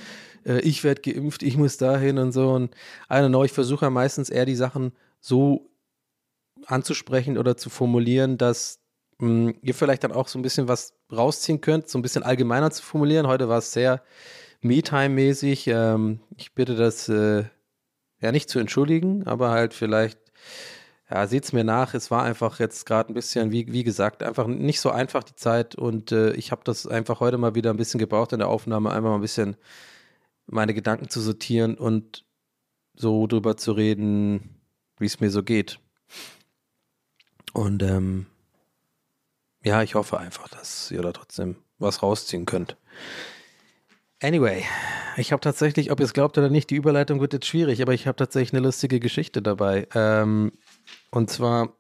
[0.45, 2.75] äh, ich werde geimpft, ich muss dahin und so und
[3.11, 5.71] I don't know, ich versuche ja meistens eher die Sachen so
[6.67, 8.81] anzusprechen oder zu formulieren, dass
[9.19, 12.71] mh, ihr vielleicht dann auch so ein bisschen was rausziehen könnt, so ein bisschen allgemeiner
[12.71, 13.27] zu formulieren.
[13.27, 14.03] Heute war es sehr
[14.61, 15.69] Me-Time-mäßig.
[15.69, 17.45] Ähm, ich bitte das äh,
[18.21, 20.19] ja nicht zu entschuldigen, aber halt vielleicht,
[21.11, 21.95] ja, seht es mir nach.
[21.95, 25.37] Es war einfach jetzt gerade ein bisschen, wie, wie gesagt, einfach nicht so einfach die
[25.37, 28.49] Zeit und äh, ich habe das einfach heute mal wieder ein bisschen gebraucht in der
[28.49, 29.57] Aufnahme, einfach mal ein bisschen
[30.51, 32.25] meine Gedanken zu sortieren und
[32.95, 34.61] so drüber zu reden,
[34.99, 35.79] wie es mir so geht.
[37.53, 38.27] Und ähm,
[39.65, 42.77] ja, ich hoffe einfach, dass ihr da trotzdem was rausziehen könnt.
[44.21, 44.65] Anyway,
[45.17, 47.95] ich habe tatsächlich, ob ihr es glaubt oder nicht, die Überleitung wird jetzt schwierig, aber
[47.95, 49.87] ich habe tatsächlich eine lustige Geschichte dabei.
[49.95, 50.53] Ähm,
[51.11, 51.77] und zwar,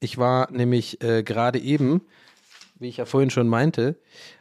[0.00, 2.02] ich war nämlich äh, gerade eben,
[2.76, 4.00] wie ich ja vorhin schon meinte,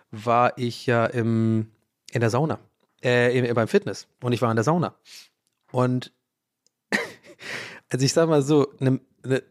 [0.09, 1.71] war ich ja im,
[2.11, 2.59] in der Sauna,
[3.07, 4.95] äh, im, beim Fitness und ich war in der Sauna.
[5.71, 6.11] Und
[7.89, 9.43] also ich sag mal so, ne, ne,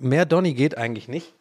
[0.00, 1.34] mehr Donny geht eigentlich nicht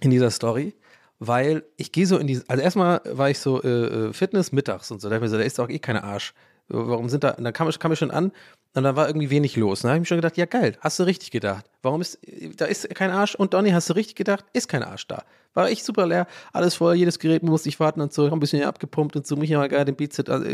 [0.00, 0.74] in dieser Story
[1.18, 4.90] weil ich gehe so in die, also erstmal war ich so äh, äh Fitness mittags
[4.90, 6.34] und so, da, so, da ist doch eh keine Arsch.
[6.68, 8.32] Warum sind da, dann kam ich, kam ich schon an
[8.74, 9.82] und dann war irgendwie wenig los.
[9.82, 11.64] Dann habe ich mir schon gedacht, ja geil, hast du richtig gedacht.
[11.82, 12.18] Warum ist,
[12.56, 15.22] da ist kein Arsch und Donny, hast du richtig gedacht, ist kein Arsch da.
[15.54, 18.64] War echt super leer, alles voll, jedes Gerät musste ich warten und so, ein bisschen
[18.64, 20.44] abgepumpt und so, mich mal geil den Bizeps, also,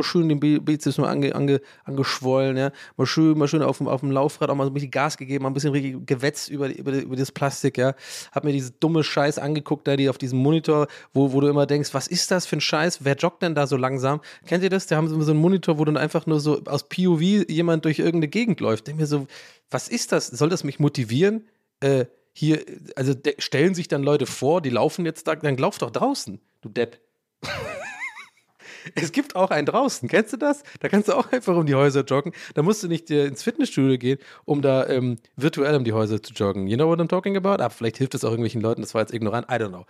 [0.00, 4.00] schön den Bizeps mal ange, ange, angeschwollen, ja, mal schön, mal schön auf dem, auf
[4.00, 6.92] dem Laufrad auch mal so ein bisschen Gas gegeben, mal ein bisschen gewetzt über, über,
[6.94, 7.94] über das Plastik, ja,
[8.32, 11.66] hab mir diese dumme Scheiß angeguckt, da die auf diesem Monitor, wo, wo du immer
[11.66, 14.20] denkst, was ist das für ein Scheiß, wer joggt denn da so langsam?
[14.46, 14.88] Kennt ihr das?
[14.88, 17.98] Da haben sie so einen Monitor, wo dann einfach nur so aus POV jemand durch
[17.98, 18.86] irgendeine Gegend läuft.
[18.86, 19.26] Denk mir so,
[19.70, 20.26] was ist das?
[20.26, 21.46] Soll das mich motivieren?
[21.80, 22.64] Äh, hier,
[22.96, 26.68] also stellen sich dann Leute vor, die laufen jetzt da, dann lauf doch draußen, du
[26.68, 27.00] Depp.
[28.94, 30.62] es gibt auch einen draußen, kennst du das?
[30.80, 32.32] Da kannst du auch einfach um die Häuser joggen.
[32.54, 36.22] Da musst du nicht äh, ins Fitnessstudio gehen, um da ähm, virtuell um die Häuser
[36.22, 36.66] zu joggen.
[36.66, 37.54] You know what I'm talking about?
[37.54, 39.86] Aber ah, vielleicht hilft es auch irgendwelchen Leuten, das war jetzt ignorant, I don't know.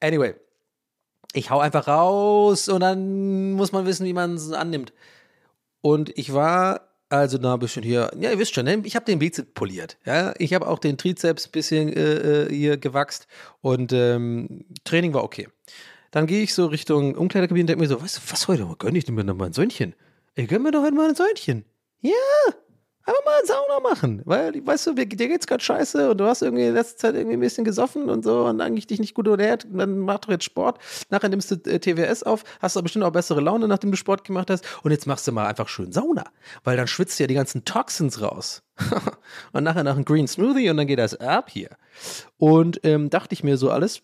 [0.00, 0.34] Anyway,
[1.32, 4.92] ich hau einfach raus und dann muss man wissen, wie man es annimmt.
[5.82, 8.82] Und ich war also da ein bisschen hier, ja, ihr wisst schon, ne?
[8.84, 9.96] ich habe den Bizeps poliert.
[10.04, 10.34] Ja?
[10.38, 13.26] Ich habe auch den Trizeps ein bisschen äh, äh, hier gewachst
[13.60, 15.48] und ähm, Training war okay.
[16.10, 18.66] Dann gehe ich so Richtung Umkleidekabine und denke mir so, weißt du, was heute?
[18.78, 19.94] Gönn ich mir noch mal ein Söhnchen?
[20.34, 21.64] Ich gönn mir doch heute mal ein Söhnchen.
[22.00, 22.12] Ja,
[23.06, 24.22] einfach mal Sauna machen.
[24.24, 27.36] Weil, weißt du, dir geht's gerade scheiße und du hast irgendwie in letzter Zeit irgendwie
[27.36, 29.66] ein bisschen gesoffen und so und eigentlich dich nicht gut ernährt.
[29.70, 30.78] Dann mach doch jetzt Sport.
[31.10, 34.24] Nachher nimmst du äh, TWS auf, hast aber bestimmt auch bessere Laune, nachdem du Sport
[34.24, 34.64] gemacht hast.
[34.82, 36.24] Und jetzt machst du mal einfach schön Sauna.
[36.64, 38.62] Weil dann schwitzt du ja die ganzen Toxins raus.
[39.52, 41.70] und nachher nach einem Green Smoothie und dann geht das ab hier.
[42.36, 44.02] Und ähm, dachte ich mir so alles.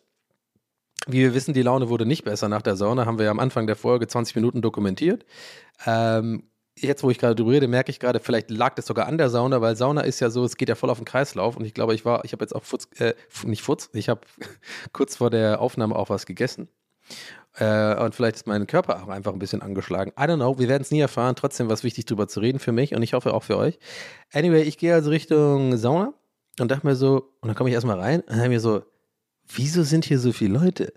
[1.09, 3.41] Wie wir wissen, die Laune wurde nicht besser nach der Sauna, haben wir ja am
[3.41, 5.27] Anfang der Folge 20 Minuten dokumentiert.
[5.85, 6.45] Ähm,
[6.79, 9.31] jetzt, wo ich gerade drüber rede, merke ich gerade, vielleicht lag das sogar an der
[9.31, 11.75] Sauna, weil Sauna ist ja so, es geht ja voll auf den Kreislauf und ich
[11.75, 13.15] glaube, ich war, ich habe jetzt auch Futz, äh,
[13.45, 14.23] nicht Futz, ich habe
[14.93, 16.69] kurz vor der Aufnahme auch was gegessen.
[17.57, 20.13] Äh, und vielleicht ist mein Körper auch einfach ein bisschen angeschlagen.
[20.19, 21.37] I don't know, wir werden es nie erfahren.
[21.37, 23.79] Trotzdem war es wichtig, drüber zu reden für mich und ich hoffe auch für euch.
[24.33, 26.15] Anyway, ich gehe also Richtung Sauna
[26.59, 28.83] und dachte mir so, und dann komme ich erstmal rein und dann mir so,
[29.47, 30.95] wieso sind hier so viele Leute?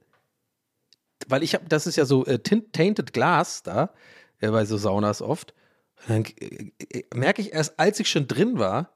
[1.27, 3.91] Weil ich habe, das ist ja so äh, tainted Glas da,
[4.39, 5.53] äh, bei so Saunas oft.
[6.07, 8.91] Und dann äh, äh, merke ich erst, als ich schon drin war,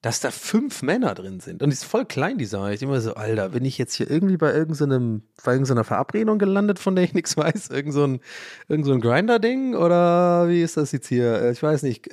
[0.00, 1.60] dass da fünf Männer drin sind.
[1.60, 2.70] Und die ist voll klein, die Sauna.
[2.70, 6.78] Ich immer so, Alter, bin ich jetzt hier irgendwie bei irgendeinem, bei irgendeiner Verabredung gelandet,
[6.78, 7.70] von der ich nichts weiß?
[7.70, 8.20] Irgend so ein,
[8.68, 9.74] irgend so ein Grinder-Ding?
[9.74, 11.42] Oder wie ist das jetzt hier?
[11.42, 12.08] Äh, Ich weiß nicht.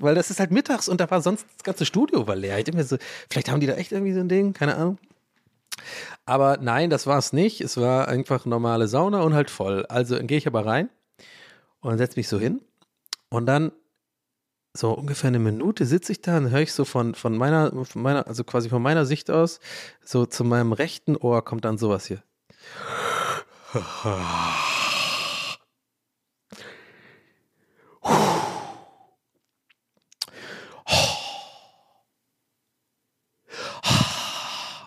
[0.00, 2.58] Weil das ist halt mittags und da war sonst das ganze Studio war leer.
[2.58, 4.98] Ich denke mir so, vielleicht haben die da echt irgendwie so ein Ding, keine Ahnung.
[6.26, 7.60] Aber nein, das war es nicht.
[7.60, 9.84] Es war einfach normale Sauna und halt voll.
[9.86, 10.88] Also gehe ich aber rein
[11.80, 12.60] und setze mich so hin.
[13.34, 13.72] Und dann
[14.74, 18.00] so ungefähr eine Minute sitze ich da und höre ich so von, von meiner, von
[18.00, 19.58] meiner, also quasi von meiner Sicht aus,
[20.04, 22.22] so zu meinem rechten Ohr kommt dann sowas hier.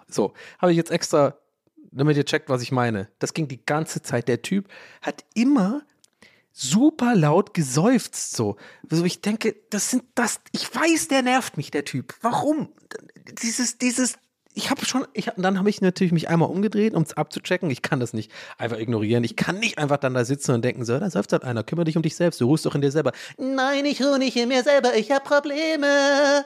[0.08, 1.38] So, habe ich jetzt extra,
[1.92, 3.10] damit ihr checkt, was ich meine.
[3.20, 4.30] Das ging die ganze Zeit.
[4.30, 4.70] Der Typ
[5.02, 5.82] hat immer
[6.60, 8.58] super laut geseufzt so.
[8.90, 12.16] Also ich denke, das sind das, ich weiß, der nervt mich, der Typ.
[12.22, 12.70] Warum?
[13.44, 14.16] Dieses, dieses,
[14.56, 17.70] ich habe schon, ich, hab- dann habe ich natürlich mich einmal umgedreht, um es abzuchecken.
[17.70, 19.24] Ich kann das nicht einfach ignorieren.
[19.24, 21.86] Ich kann nicht einfach dann da sitzen und denken, so, da seufzt halt einer, kümmere
[21.86, 23.12] dich um dich selbst, du ruhst doch in dir selber.
[23.38, 26.44] Nein, ich ruhe nicht in mir selber, ich habe Probleme.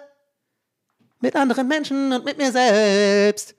[1.21, 3.55] Mit anderen Menschen und mit mir selbst.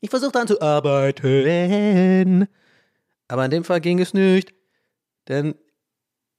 [0.00, 2.48] Ich versuche dann zu arbeiten.
[3.28, 4.52] Aber in dem Fall ging es nicht.
[5.28, 5.54] Denn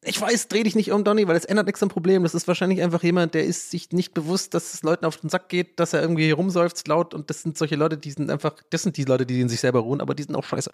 [0.06, 2.24] ich weiß, dreh dich nicht um, Donny, weil das ändert nichts am Problem.
[2.24, 5.30] Das ist wahrscheinlich einfach jemand, der ist sich nicht bewusst, dass es Leuten auf den
[5.30, 8.56] Sack geht, dass er irgendwie rumseufzt laut und das sind solche Leute, die sind einfach,
[8.70, 10.72] das sind die Leute, die in sich selber ruhen, aber die sind auch scheiße.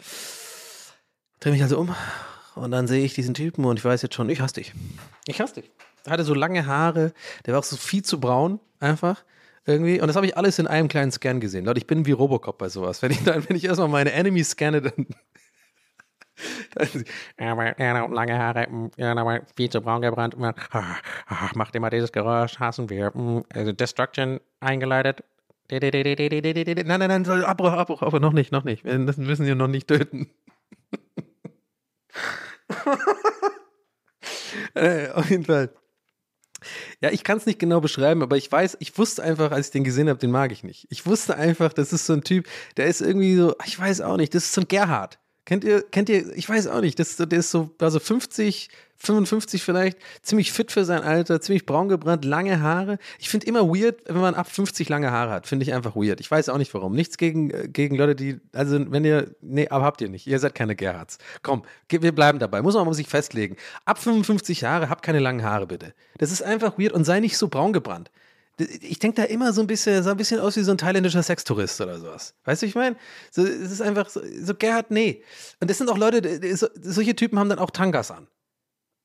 [1.39, 1.95] Dreh mich also um
[2.55, 4.73] und dann sehe ich diesen Typen und ich weiß jetzt schon, ich hasse dich.
[5.27, 5.71] Ich hasse dich.
[6.05, 7.13] Er hatte so lange Haare,
[7.45, 9.23] der war auch so viel zu braun, einfach.
[9.65, 10.01] Irgendwie.
[10.01, 11.65] Und das habe ich alles in einem kleinen Scan gesehen.
[11.65, 13.01] Leute, ich bin wie Robocop bei sowas.
[13.03, 15.05] Wenn ich dann, wenn ich erstmal meine Enemies scanne, dann
[17.37, 20.35] lange Haare, mm, viel zu braun gebrannt.
[20.39, 20.95] ah,
[21.27, 23.11] ah, Macht immer dieses Geräusch, hassen wir.
[23.13, 25.23] mm, Also Destruction eingeleitet.
[26.87, 28.83] Nein, nein, nein, Abbruch, Abbruch, aber noch nicht, noch nicht.
[28.83, 30.29] Wir müssen ihn noch nicht töten.
[34.73, 35.71] äh, auf jeden Fall.
[37.01, 39.71] Ja, ich kann es nicht genau beschreiben, aber ich weiß, ich wusste einfach, als ich
[39.71, 40.87] den gesehen habe, den mag ich nicht.
[40.89, 44.17] Ich wusste einfach, das ist so ein Typ, der ist irgendwie so, ich weiß auch
[44.17, 45.19] nicht, das ist so ein Gerhard.
[45.45, 48.69] Kennt ihr, kennt ihr, ich weiß auch nicht, das, der ist so, war so 50,
[48.97, 52.97] 55 vielleicht, ziemlich fit für sein Alter, ziemlich braun gebrannt, lange Haare.
[53.17, 56.19] Ich finde immer weird, wenn man ab 50 lange Haare hat, finde ich einfach weird.
[56.19, 56.93] Ich weiß auch nicht warum.
[56.93, 60.27] Nichts gegen, äh, gegen Leute, die, also wenn ihr, nee, aber habt ihr nicht.
[60.27, 61.17] Ihr seid keine Gerhards.
[61.41, 62.61] Komm, wir bleiben dabei.
[62.61, 63.55] Muss man mal sich festlegen.
[63.85, 65.93] Ab 55 Jahre, habt keine langen Haare bitte.
[66.17, 68.11] Das ist einfach weird und sei nicht so braun gebrannt.
[68.59, 71.23] Ich denke da immer so ein bisschen, sah ein bisschen aus wie so ein thailändischer
[71.23, 72.33] Sextourist oder sowas.
[72.43, 72.97] Weißt du, ich meine?
[73.31, 75.23] So, es ist einfach so, so Gerhard, nee.
[75.59, 78.27] Und das sind auch Leute, so, solche Typen haben dann auch Tangas an.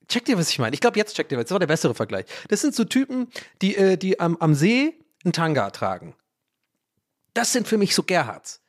[0.09, 0.74] Checkt ihr, was ich meine?
[0.74, 2.26] Ich glaube, jetzt checkt ihr, das war der bessere Vergleich.
[2.48, 3.28] Das sind so Typen,
[3.62, 6.14] die, äh, die am, am See einen Tanga tragen.
[7.32, 8.61] Das sind für mich so Gerhards.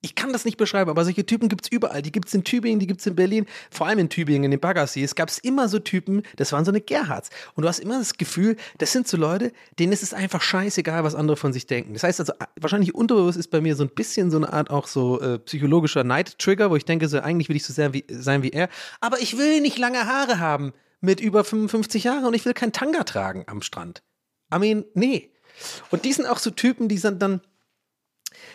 [0.00, 2.02] Ich kann das nicht beschreiben, aber solche Typen gibt es überall.
[2.02, 4.52] Die gibt es in Tübingen, die gibt es in Berlin, vor allem in Tübingen, in
[4.52, 5.02] den Baggersee.
[5.02, 7.30] Es gab immer so Typen, das waren so eine Gerhards.
[7.54, 11.02] Und du hast immer das Gefühl, das sind so Leute, denen ist es einfach scheißegal,
[11.02, 11.94] was andere von sich denken.
[11.94, 14.86] Das heißt also, wahrscheinlich unterbewusst ist bei mir so ein bisschen so eine Art auch
[14.86, 18.44] so äh, psychologischer Neid-Trigger, wo ich denke, so eigentlich will ich so sehr wie, sein
[18.44, 18.68] wie er.
[19.00, 22.72] Aber ich will nicht lange Haare haben mit über 55 Jahren und ich will kein
[22.72, 24.02] Tanga tragen am Strand.
[24.54, 25.32] I mean, nee.
[25.90, 27.40] Und die sind auch so Typen, die sind dann,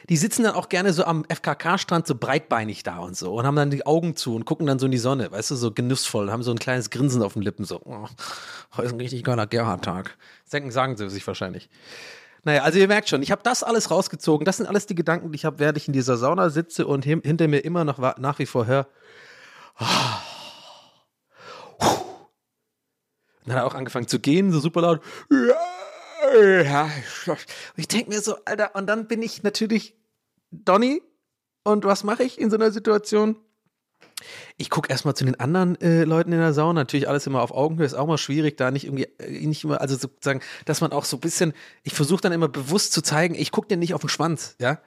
[0.09, 3.55] die sitzen dann auch gerne so am FKK-Strand so breitbeinig da und so und haben
[3.55, 6.31] dann die Augen zu und gucken dann so in die Sonne, weißt du, so genussvoll,
[6.31, 8.07] haben so ein kleines Grinsen auf den Lippen, so, oh,
[8.75, 10.17] heute ist ein richtig geiler Gerhard-Tag.
[10.51, 11.69] Denken, sagen sie sich wahrscheinlich.
[12.43, 14.45] Naja, also ihr merkt schon, ich habe das alles rausgezogen.
[14.45, 17.05] Das sind alles die Gedanken, die ich habe, während ich in dieser Sauna sitze und
[17.05, 18.85] hin, hinter mir immer noch nach wie vor höre.
[19.79, 19.87] Und
[23.45, 25.01] dann hat er auch angefangen zu gehen, so super laut.
[27.27, 27.37] Und
[27.77, 29.95] ich denke mir so, Alter, und dann bin ich natürlich
[30.51, 31.01] Donny.
[31.63, 33.37] Und was mache ich in so einer Situation?
[34.57, 36.81] Ich gucke erstmal zu den anderen äh, Leuten in der Sauna.
[36.81, 37.85] Natürlich alles immer auf Augenhöhe.
[37.85, 41.05] Ist auch mal schwierig, da nicht irgendwie, äh, nicht immer, also sozusagen, dass man auch
[41.05, 41.53] so ein bisschen,
[41.83, 44.79] ich versuche dann immer bewusst zu zeigen, ich gucke dir nicht auf den Schwanz, ja.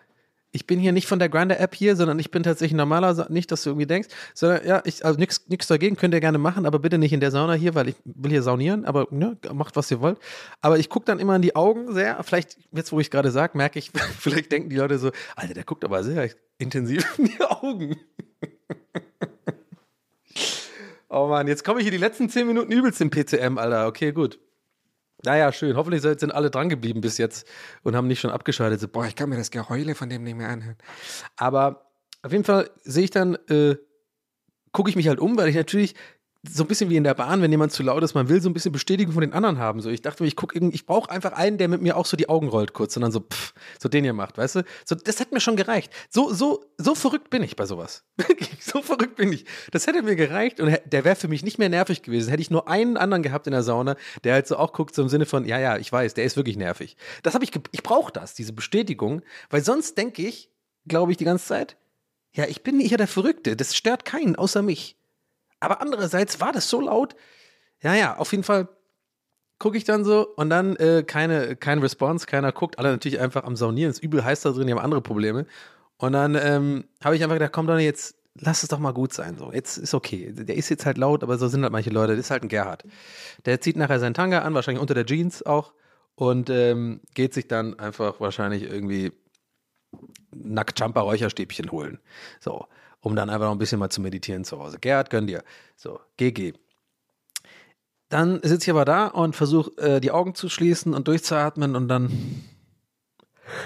[0.56, 3.62] Ich bin hier nicht von der Grinder-App hier, sondern ich bin tatsächlich normaler, nicht, dass
[3.62, 6.96] du irgendwie denkst, sondern ja, ich, also nichts dagegen, könnt ihr gerne machen, aber bitte
[6.96, 10.00] nicht in der Sauna hier, weil ich will hier saunieren, aber ne, macht, was ihr
[10.00, 10.18] wollt.
[10.62, 13.58] Aber ich gucke dann immer in die Augen sehr, vielleicht, jetzt wo ich gerade sage,
[13.58, 17.40] merke ich, vielleicht denken die Leute so, Alter, der guckt aber sehr intensiv in die
[17.42, 17.96] Augen.
[21.10, 23.88] oh Mann, jetzt komme ich hier die letzten zehn Minuten übelst im PCM, Alter.
[23.88, 24.38] Okay, gut.
[25.26, 25.76] Naja, schön.
[25.76, 27.48] Hoffentlich sind alle dran geblieben bis jetzt
[27.82, 28.78] und haben nicht schon abgeschaltet.
[28.78, 30.76] So, boah, ich kann mir das Geheule von dem nicht mehr anhören.
[31.36, 31.90] Aber
[32.22, 33.74] auf jeden Fall sehe ich dann, äh,
[34.70, 35.96] gucke ich mich halt um, weil ich natürlich
[36.48, 38.48] so ein bisschen wie in der Bahn, wenn jemand zu laut ist, man will so
[38.48, 39.80] ein bisschen Bestätigung von den anderen haben.
[39.80, 42.16] So, ich dachte mir, ich gucke ich brauche einfach einen, der mit mir auch so
[42.16, 44.64] die Augen rollt kurz und dann so, pff, so den ihr macht, weißt du?
[44.84, 45.92] So, das hat mir schon gereicht.
[46.10, 48.04] So, so, so verrückt bin ich bei sowas.
[48.58, 49.44] So verrückt bin ich.
[49.70, 52.30] Das hätte mir gereicht und der wäre für mich nicht mehr nervig gewesen.
[52.30, 55.02] Hätte ich nur einen anderen gehabt in der Sauna, der halt so auch guckt, so
[55.02, 56.96] im Sinne von, ja, ja, ich weiß, der ist wirklich nervig.
[57.22, 60.50] Das habe ich, ich brauche das, diese Bestätigung, weil sonst denke ich,
[60.86, 61.76] glaube ich, die ganze Zeit,
[62.32, 63.56] ja, ich bin hier der Verrückte.
[63.56, 64.96] Das stört keinen außer mich.
[65.60, 67.16] Aber andererseits war das so laut.
[67.82, 68.68] Ja, ja, auf jeden Fall
[69.58, 72.78] gucke ich dann so und dann äh, keine, kein Response, keiner guckt.
[72.78, 73.90] Alle natürlich einfach am Saunieren.
[73.90, 75.46] Ist übel heiß da drin, die haben andere Probleme.
[75.98, 79.14] Und dann ähm, habe ich einfach gedacht, komm doch jetzt, lass es doch mal gut
[79.14, 79.38] sein.
[79.38, 80.32] So, jetzt ist okay.
[80.32, 82.16] Der ist jetzt halt laut, aber so sind halt manche Leute.
[82.16, 82.84] Das ist halt ein Gerhard.
[83.46, 85.72] Der zieht nachher seinen Tanga an, wahrscheinlich unter der Jeans auch.
[86.16, 89.12] Und ähm, geht sich dann einfach wahrscheinlich irgendwie
[90.34, 91.98] Nackt-Jumper Räucherstäbchen holen.
[92.40, 92.66] So,
[93.06, 94.80] um dann einfach noch ein bisschen mal zu meditieren zu Hause.
[94.80, 95.44] Gerhard, gönn dir.
[95.76, 96.54] So, GG.
[98.08, 101.86] Dann sitze ich aber da und versuche äh, die Augen zu schließen und durchzuatmen und
[101.86, 102.10] dann.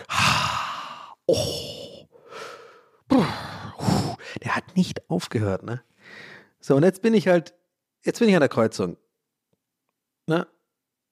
[1.26, 2.07] Oh.
[4.43, 5.80] Der hat nicht aufgehört, ne?
[6.61, 7.55] So, und jetzt bin ich halt,
[8.03, 8.97] jetzt bin ich an der Kreuzung.
[10.26, 10.47] Ne?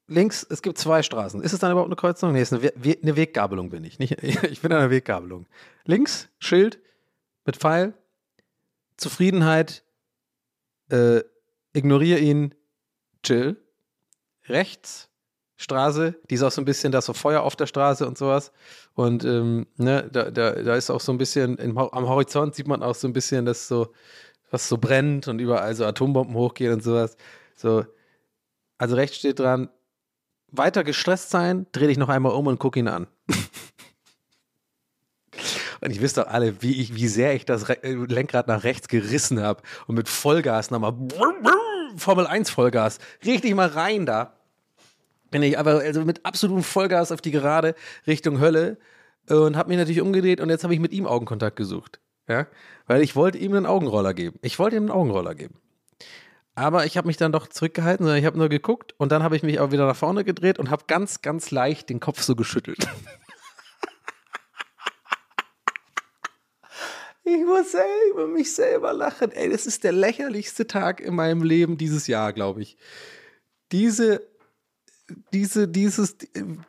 [0.08, 1.40] Links, es gibt zwei Straßen.
[1.40, 2.32] Ist es dann überhaupt eine Kreuzung?
[2.32, 3.98] Nee, es ist eine, We eine Weggabelung bin ich.
[3.98, 5.46] Nicht, ich bin an einer Weggabelung.
[5.84, 6.80] Links, Schild
[7.46, 7.94] mit Pfeil,
[8.98, 9.84] Zufriedenheit,
[10.90, 11.20] äh,
[11.72, 12.54] ignoriere ihn,
[13.22, 13.56] chill.
[14.48, 15.08] Rechts,
[15.56, 18.16] Straße, die ist auch so ein bisschen, da ist so Feuer auf der Straße und
[18.16, 18.52] sowas.
[18.94, 22.68] Und ähm, ne, da, da, da ist auch so ein bisschen, im, am Horizont sieht
[22.68, 23.92] man auch so ein bisschen, dass so,
[24.50, 27.16] was so brennt und überall so Atombomben hochgehen und sowas.
[27.56, 27.84] So,
[28.78, 29.68] also rechts steht dran,
[30.50, 33.06] weiter gestresst sein, dreh dich noch einmal um und guck ihn an.
[35.80, 38.64] Und ich wisst doch alle, wie, ich, wie sehr ich das Re äh, Lenkrad nach
[38.64, 40.94] rechts gerissen habe und mit Vollgas nochmal
[41.96, 44.34] Formel 1 Vollgas, richtig mal rein da.
[45.30, 47.74] Bin ich aber also mit absolutem Vollgas auf die Gerade
[48.06, 48.78] Richtung Hölle
[49.28, 52.00] und habe mich natürlich umgedreht und jetzt habe ich mit ihm Augenkontakt gesucht.
[52.28, 52.46] Ja?
[52.86, 54.38] Weil ich wollte ihm einen Augenroller geben.
[54.42, 55.56] Ich wollte ihm einen Augenroller geben.
[56.54, 59.36] Aber ich habe mich dann doch zurückgehalten, sondern ich habe nur geguckt und dann habe
[59.36, 62.34] ich mich auch wieder nach vorne gedreht und habe ganz, ganz leicht den Kopf so
[62.34, 62.88] geschüttelt.
[67.30, 69.32] Ich muss selber mich selber lachen.
[69.32, 72.78] Ey, das ist der lächerlichste Tag in meinem Leben dieses Jahr, glaube ich.
[73.70, 74.26] Diese,
[75.34, 76.16] diese, dieses,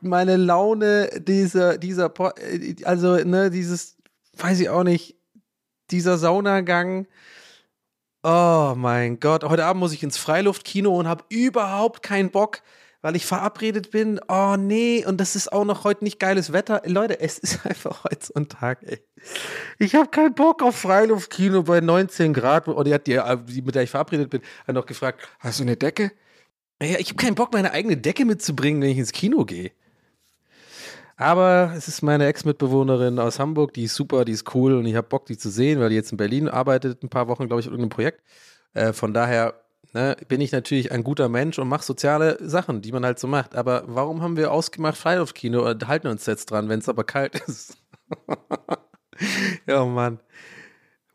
[0.02, 2.14] meine Laune, dieser, dieser,
[2.84, 3.96] also, ne, dieses,
[4.34, 5.16] weiß ich auch nicht,
[5.92, 7.08] dieser Saunagang.
[8.24, 12.62] Oh mein Gott, heute Abend muss ich ins Freiluftkino und habe überhaupt keinen Bock,
[13.02, 14.20] weil ich verabredet bin.
[14.28, 16.82] Oh nee, und das ist auch noch heute nicht geiles Wetter.
[16.86, 19.00] Leute, es ist einfach heute so ein Tag, ey.
[19.78, 22.68] Ich habe keinen Bock auf Freiluftkino bei 19 Grad.
[22.68, 25.64] Und die hat die, die, mit der ich verabredet bin, hat noch gefragt, hast du
[25.64, 26.12] eine Decke?
[26.82, 29.72] Ja, ich habe keinen Bock, meine eigene Decke mitzubringen, wenn ich ins Kino gehe.
[31.18, 34.96] Aber es ist meine Ex-Mitbewohnerin aus Hamburg, die ist super, die ist cool und ich
[34.96, 37.60] habe Bock, die zu sehen, weil die jetzt in Berlin arbeitet, ein paar Wochen, glaube
[37.60, 38.24] ich, an irgendeinem Projekt.
[38.74, 39.62] Äh, von daher
[39.94, 43.28] ne, bin ich natürlich ein guter Mensch und mache soziale Sachen, die man halt so
[43.28, 43.56] macht.
[43.56, 47.36] Aber warum haben wir ausgemacht Freiluftkino und halten uns jetzt dran, wenn es aber kalt
[47.48, 47.78] ist?
[49.68, 50.20] ja, Mann.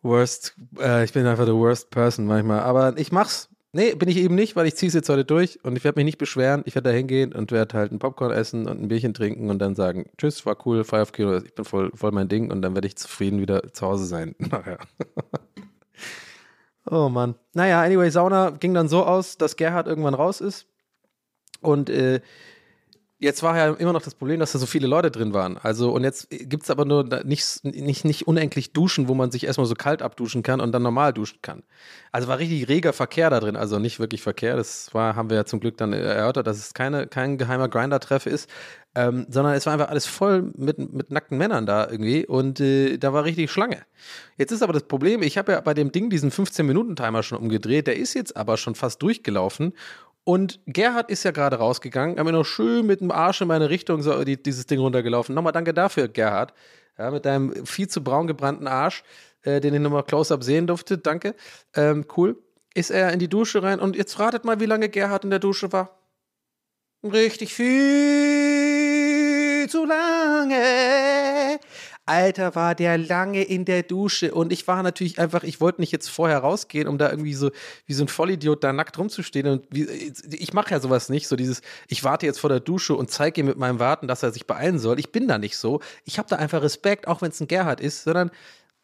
[0.03, 2.61] Worst, äh, ich bin einfach the worst person manchmal.
[2.61, 3.49] Aber ich mach's.
[3.73, 5.99] Nee, bin ich eben nicht, weil ich ziehe es jetzt heute durch und ich werde
[5.99, 6.63] mich nicht beschweren.
[6.65, 9.59] Ich werde da hingehen und werde halt ein Popcorn essen und ein Bierchen trinken und
[9.59, 12.63] dann sagen, tschüss, war cool, Fire of Kino, ich bin voll, voll mein Ding und
[12.63, 14.37] dann werde ich zufrieden wieder zu Hause sein.
[14.39, 14.79] Nachher.
[16.95, 17.35] Oh Mann.
[17.53, 20.67] Naja, anyway, Sauna ging dann so aus, dass Gerhard irgendwann raus ist
[21.61, 22.21] und äh,
[23.25, 25.57] Jetzt war ja immer noch das Problem, dass da so viele Leute drin waren.
[25.57, 29.45] Also, und jetzt gibt es aber nur nicht, nicht, nicht unendlich Duschen, wo man sich
[29.47, 31.63] erstmal so kalt abduschen kann und dann normal duschen kann.
[32.13, 34.57] Also war richtig reger Verkehr da drin, also nicht wirklich Verkehr.
[34.57, 38.27] Das war, haben wir ja zum Glück dann erörtert, dass es keine, kein geheimer Grinder-Treff
[38.27, 38.51] ist,
[38.95, 42.99] ähm, sondern es war einfach alles voll mit, mit nackten Männern da irgendwie und äh,
[42.99, 43.79] da war richtig Schlange.
[44.37, 47.87] Jetzt ist aber das Problem, ich habe ja bei dem Ding diesen 15-Minuten-Timer schon umgedreht,
[47.87, 49.73] der ist jetzt aber schon fast durchgelaufen
[50.25, 53.69] und Gerhard ist ja gerade rausgegangen, haben wir noch schön mit dem Arsch in meine
[53.69, 55.35] Richtung so die, dieses Ding runtergelaufen.
[55.35, 56.55] Nochmal danke dafür, Gerhard.
[56.99, 59.05] Ja, mit deinem viel zu braun gebrannten Arsch,
[59.43, 60.97] äh, den ich nochmal close-up sehen durfte.
[60.97, 61.35] Danke.
[61.75, 62.37] Ähm, cool.
[62.73, 65.41] Ist er in die Dusche rein und jetzt ratet mal, wie lange Gerhard in der
[65.41, 65.99] Dusche war.
[67.03, 67.69] Richtig viel
[69.69, 71.59] zu lange.
[72.07, 75.91] Alter, war der lange in der Dusche und ich war natürlich einfach, ich wollte nicht
[75.93, 77.51] jetzt vorher rausgehen, um da irgendwie so
[77.87, 79.85] wie so ein Vollidiot da nackt rumzustehen und wie,
[80.31, 83.41] ich mache ja sowas nicht, so dieses, ich warte jetzt vor der Dusche und zeige
[83.41, 84.99] ihm mit meinem Warten, dass er sich beeilen soll.
[84.99, 85.81] Ich bin da nicht so.
[86.05, 88.31] Ich habe da einfach Respekt, auch wenn es ein Gerhard ist, sondern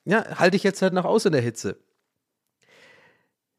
[0.07, 1.77] ja, halte ich jetzt halt noch aus in der Hitze.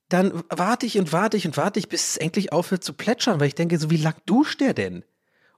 [0.10, 3.40] dann warte ich und warte ich und warte ich, bis es endlich aufhört zu plätschern,
[3.40, 5.04] weil ich denke, so wie lang duscht der denn?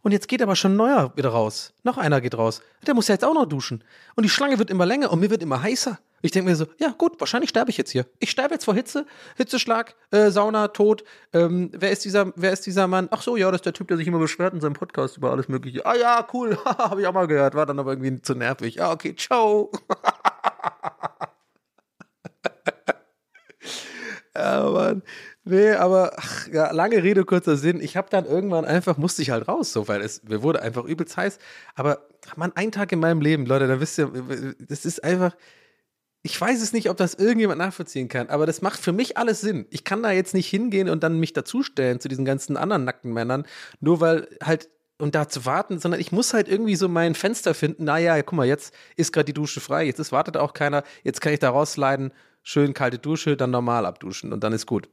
[0.04, 1.74] Und jetzt geht aber schon ein neuer wieder raus.
[1.84, 2.62] Noch einer geht raus.
[2.86, 3.84] Der muss ja jetzt auch noch duschen.
[4.16, 5.98] Und die Schlange wird immer länger und mir wird immer heißer.
[6.22, 8.06] Ich denke mir so, ja gut, wahrscheinlich sterbe ich jetzt hier.
[8.20, 11.04] Ich sterbe jetzt vor Hitze, Hitzeschlag, äh, Sauna, Tod.
[11.32, 13.08] Ähm, wer ist dieser, wer ist dieser Mann?
[13.12, 15.32] Ach so, ja, das ist der Typ, der sich immer beschwert in seinem Podcast über
[15.32, 15.86] alles Mögliche.
[15.86, 17.56] Ah ja, cool, habe ich auch mal gehört.
[17.56, 18.76] War dann aber irgendwie zu nervig.
[18.76, 19.72] Ja, okay, ciao.
[24.36, 25.02] ja, Mann.
[25.46, 27.82] Nee, aber ach, ja, lange Rede, kurzer Sinn.
[27.82, 30.86] Ich habe dann irgendwann einfach, musste ich halt raus, so, weil es mir wurde einfach
[30.86, 31.38] übelst heiß.
[31.76, 34.10] Aber man, ein Tag in meinem Leben, Leute, da wisst ihr,
[34.60, 35.36] das ist einfach,
[36.22, 39.42] ich weiß es nicht, ob das irgendjemand nachvollziehen kann, aber das macht für mich alles
[39.42, 39.66] Sinn.
[39.70, 43.12] Ich kann da jetzt nicht hingehen und dann mich dazustellen zu diesen ganzen anderen nackten
[43.12, 43.46] Männern,
[43.82, 44.70] nur weil halt
[45.00, 47.84] und da zu warten, sondern ich muss halt irgendwie so mein Fenster finden.
[47.84, 51.20] Naja, guck mal, jetzt ist gerade die Dusche frei, jetzt ist, wartet auch keiner, jetzt
[51.20, 52.14] kann ich da rausleiden,
[52.44, 54.88] schön kalte Dusche, dann normal abduschen und dann ist gut.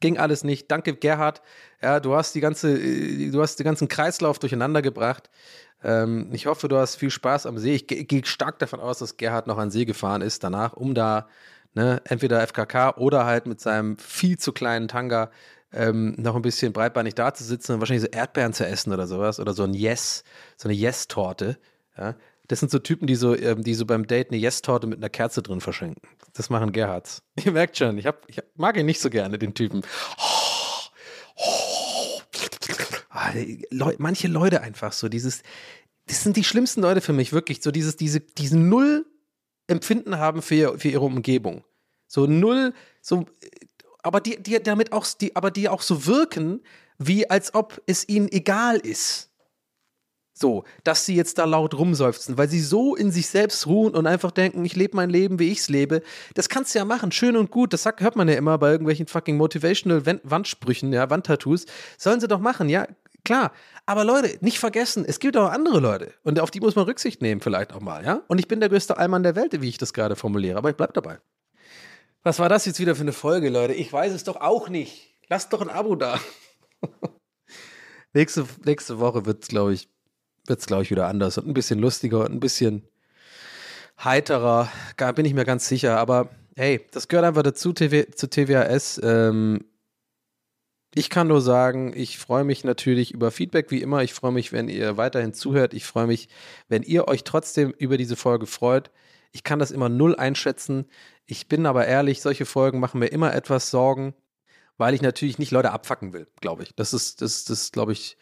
[0.00, 0.70] Ging alles nicht.
[0.70, 1.42] Danke, Gerhard.
[1.82, 5.30] Ja, du hast die ganze, äh, du hast den ganzen Kreislauf durcheinander gebracht.
[5.82, 7.74] Ähm, ich hoffe, du hast viel Spaß am See.
[7.74, 11.28] Ich gehe stark davon aus, dass Gerhard noch an See gefahren ist danach, um da
[11.74, 15.30] ne, entweder FKK oder halt mit seinem viel zu kleinen Tanga
[15.72, 19.06] ähm, noch ein bisschen breitbeinig da zu sitzen und wahrscheinlich so Erdbeeren zu essen oder
[19.06, 20.24] sowas oder so ein Yes,
[20.56, 21.58] so eine Yes-Torte.
[21.96, 22.14] Ja.
[22.48, 25.10] Das sind so Typen, die so, ähm, die so beim Date eine Yes-Torte mit einer
[25.10, 26.00] Kerze drin verschenken.
[26.32, 27.22] Das machen Gerhards.
[27.44, 29.82] Ihr merkt schon, ich, hab, ich mag ihn nicht so gerne, den Typen.
[33.10, 33.32] Ah,
[33.70, 35.42] Leu manche Leute einfach so, dieses,
[36.06, 39.06] das sind die schlimmsten Leute für mich, wirklich, so dieses, diese, diesen Null
[39.68, 41.62] Empfinden haben für, für ihre Umgebung.
[42.06, 42.72] So null,
[43.02, 43.26] so,
[44.02, 46.62] aber die, die damit auch, die, aber die auch so wirken,
[46.98, 49.27] wie als ob es ihnen egal ist.
[50.40, 54.06] So, dass sie jetzt da laut rumseufzen, weil sie so in sich selbst ruhen und
[54.06, 56.00] einfach denken, ich lebe mein Leben, wie ich es lebe.
[56.34, 57.72] Das kannst du ja machen, schön und gut.
[57.72, 61.66] Das hört man ja immer bei irgendwelchen fucking motivational Wandsprüchen, ja, Wandtattoos.
[61.96, 62.86] Sollen sie doch machen, ja,
[63.24, 63.50] klar.
[63.84, 67.20] Aber Leute, nicht vergessen, es gibt auch andere Leute und auf die muss man Rücksicht
[67.20, 68.22] nehmen vielleicht auch mal, ja.
[68.28, 70.76] Und ich bin der größte Allmann der Welt, wie ich das gerade formuliere, aber ich
[70.76, 71.18] bleib dabei.
[72.22, 73.74] Was war das jetzt wieder für eine Folge, Leute?
[73.74, 75.14] Ich weiß es doch auch nicht.
[75.28, 76.20] Lasst doch ein Abo da.
[78.12, 79.88] nächste, nächste Woche wird es, glaube ich,
[80.48, 82.82] wird es, glaube ich, wieder anders und ein bisschen lustiger und ein bisschen
[84.02, 84.70] heiterer.
[84.96, 85.98] Da bin ich mir ganz sicher.
[85.98, 89.00] Aber hey, das gehört einfach dazu TV, zu TWAS.
[89.02, 89.64] Ähm,
[90.94, 94.02] ich kann nur sagen, ich freue mich natürlich über Feedback wie immer.
[94.02, 95.74] Ich freue mich, wenn ihr weiterhin zuhört.
[95.74, 96.28] Ich freue mich,
[96.68, 98.90] wenn ihr euch trotzdem über diese Folge freut.
[99.32, 100.86] Ich kann das immer null einschätzen.
[101.26, 104.14] Ich bin aber ehrlich, solche Folgen machen mir immer etwas Sorgen,
[104.78, 106.74] weil ich natürlich nicht Leute abfacken will, glaube ich.
[106.74, 108.16] Das ist, das, das glaube ich,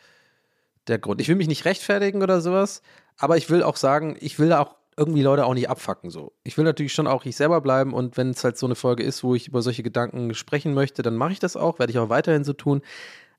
[0.89, 1.20] der Grund.
[1.20, 2.82] Ich will mich nicht rechtfertigen oder sowas,
[3.16, 6.32] aber ich will auch sagen, ich will auch irgendwie Leute auch nicht abfacken so.
[6.43, 9.03] Ich will natürlich schon auch ich selber bleiben und wenn es halt so eine Folge
[9.03, 11.99] ist, wo ich über solche Gedanken sprechen möchte, dann mache ich das auch, werde ich
[11.99, 12.80] auch weiterhin so tun.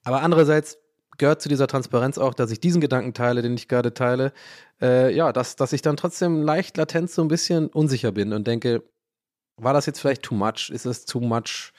[0.03, 0.77] Aber andererseits
[1.17, 4.33] gehört zu dieser Transparenz auch, dass ich diesen Gedanken teile, den ich gerade teile,
[4.81, 8.45] äh, ja, dass, dass ich dann trotzdem leicht latent so ein bisschen unsicher bin und
[8.45, 8.83] denke,
[9.57, 10.69] war das jetzt vielleicht too much?
[10.69, 11.73] Ist es too much?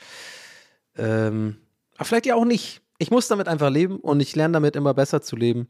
[0.96, 1.58] Ähm,
[1.96, 4.92] aber vielleicht ja auch nicht ich muss damit einfach leben und ich lerne damit immer
[4.92, 5.68] besser zu leben.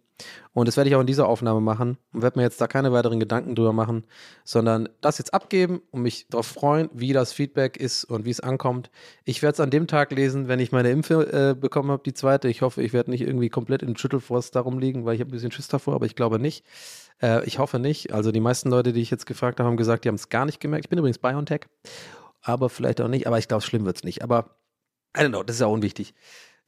[0.55, 2.91] Und das werde ich auch in dieser Aufnahme machen und werde mir jetzt da keine
[2.91, 4.05] weiteren Gedanken drüber machen,
[4.45, 8.41] sondern das jetzt abgeben und mich darauf freuen, wie das Feedback ist und wie es
[8.41, 8.91] ankommt.
[9.25, 12.15] Ich werde es an dem Tag lesen, wenn ich meine Impfe äh, bekommen habe, die
[12.15, 12.49] zweite.
[12.49, 15.33] Ich hoffe, ich werde nicht irgendwie komplett in Schüttelfrost darum liegen, weil ich habe ein
[15.33, 16.65] bisschen Schiss davor, aber ich glaube nicht.
[17.21, 18.15] Äh, ich hoffe nicht.
[18.15, 20.47] Also die meisten Leute, die ich jetzt gefragt habe, haben gesagt, die haben es gar
[20.47, 20.87] nicht gemerkt.
[20.87, 21.67] Ich bin übrigens BioNTech,
[22.41, 23.27] aber vielleicht auch nicht.
[23.27, 24.23] Aber ich glaube, schlimm wird es nicht.
[24.23, 24.57] Aber
[25.15, 26.15] I don't know, das ist ja unwichtig.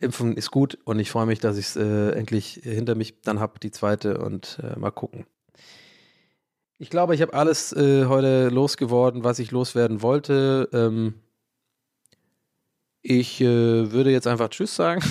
[0.01, 3.39] Impfen ist gut und ich freue mich, dass ich es äh, endlich hinter mich dann
[3.39, 5.27] habe, die zweite und äh, mal gucken.
[6.79, 10.69] Ich glaube, ich habe alles äh, heute losgeworden, was ich loswerden wollte.
[10.73, 11.15] Ähm,
[13.03, 15.03] ich äh, würde jetzt einfach Tschüss sagen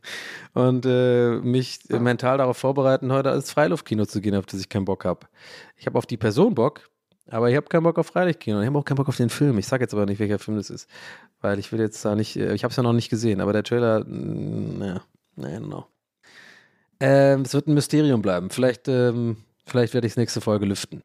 [0.54, 4.84] und äh, mich mental darauf vorbereiten, heute als Freiluftkino zu gehen, auf das ich keinen
[4.84, 5.26] Bock habe.
[5.76, 6.88] Ich habe auf die Person Bock,
[7.28, 8.60] aber ich habe keinen Bock auf Freilichtkino.
[8.60, 9.58] Ich habe auch keinen Bock auf den Film.
[9.58, 10.88] Ich sage jetzt aber nicht, welcher Film das ist.
[11.40, 13.52] Weil ich will jetzt da nicht, äh, ich habe es ja noch nicht gesehen, aber
[13.52, 15.02] der Trailer, naja,
[15.36, 15.86] naja, genau.
[17.00, 18.50] Ähm, es wird ein Mysterium bleiben.
[18.50, 19.36] Vielleicht, ähm,
[19.66, 21.02] vielleicht werde ich es nächste Folge lüften.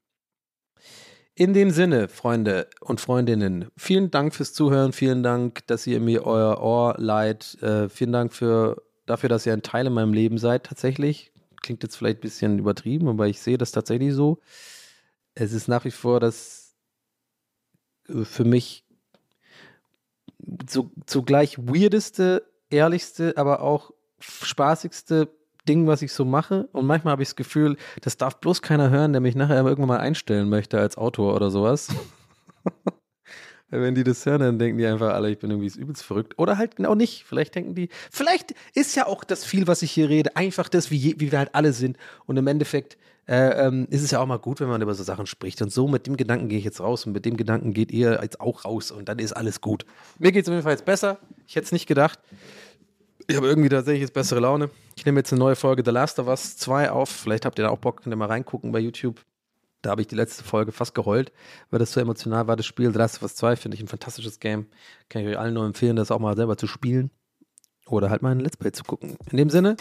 [1.35, 6.25] In dem Sinne, Freunde und Freundinnen, vielen Dank fürs Zuhören, vielen Dank, dass ihr mir
[6.25, 10.37] euer Ohr leiht, äh, vielen Dank für, dafür, dass ihr ein Teil in meinem Leben
[10.37, 11.31] seid, tatsächlich.
[11.61, 14.39] Klingt jetzt vielleicht ein bisschen übertrieben, aber ich sehe das tatsächlich so
[15.35, 16.75] es ist nach wie vor das
[18.07, 18.85] äh, für mich
[20.69, 25.29] so, zugleich weirdeste, ehrlichste, aber auch spaßigste
[25.67, 26.67] Ding, was ich so mache.
[26.71, 29.87] Und manchmal habe ich das Gefühl, das darf bloß keiner hören, der mich nachher irgendwann
[29.87, 31.89] mal einstellen möchte als Autor oder sowas.
[33.69, 36.37] Wenn die das hören, dann denken die einfach alle, ich bin irgendwie übelst verrückt.
[36.37, 37.23] Oder halt genau nicht.
[37.25, 40.91] Vielleicht denken die, vielleicht ist ja auch das viel, was ich hier rede, einfach das,
[40.91, 41.97] wie, je, wie wir halt alle sind.
[42.25, 45.03] Und im Endeffekt äh, ähm, ist es ja auch mal gut, wenn man über so
[45.03, 45.61] Sachen spricht.
[45.61, 48.19] Und so mit dem Gedanken gehe ich jetzt raus und mit dem Gedanken geht ihr
[48.21, 49.85] jetzt auch raus und dann ist alles gut.
[50.19, 51.19] Mir geht es auf jeden Fall jetzt besser.
[51.47, 52.19] Ich hätte es nicht gedacht.
[53.27, 54.69] Ich habe irgendwie tatsächlich jetzt bessere Laune.
[54.95, 57.09] Ich nehme jetzt eine neue Folge The Last of Us 2 auf.
[57.09, 59.21] Vielleicht habt ihr da auch Bock, könnt ihr mal reingucken bei YouTube.
[59.81, 61.31] Da habe ich die letzte Folge fast geheult,
[61.69, 62.91] weil das so emotional war, das Spiel.
[62.91, 64.67] The Last of Us 2 finde ich ein fantastisches Game.
[65.09, 67.11] Kann ich euch allen nur empfehlen, das auch mal selber zu spielen.
[67.87, 69.17] Oder halt mal ein Let's Play zu gucken.
[69.29, 69.75] In dem Sinne,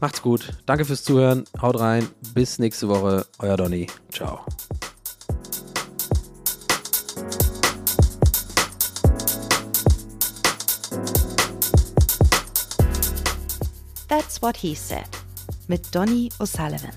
[0.00, 0.52] macht's gut.
[0.66, 1.44] Danke fürs Zuhören.
[1.60, 2.08] Haut rein.
[2.34, 3.26] Bis nächste Woche.
[3.38, 3.86] Euer Donny.
[4.10, 4.40] Ciao.
[14.08, 15.08] That's What He Said
[15.66, 16.92] mit Donny O'Sullivan.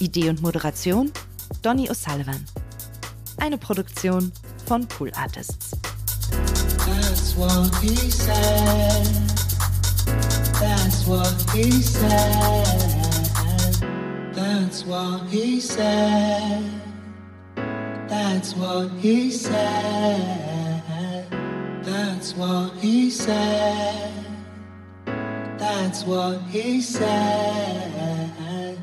[0.00, 1.12] Idee und Moderation
[1.62, 2.44] Donny O'Sullivan.
[3.38, 4.32] Eine Produktion
[4.66, 5.75] von Pool Artists.
[7.36, 9.04] What he said.
[10.58, 12.64] That's what he said.
[14.32, 16.64] That's what he said.
[18.08, 21.24] That's what he said.
[21.82, 24.12] That's what he said.
[25.58, 28.78] That's what he said.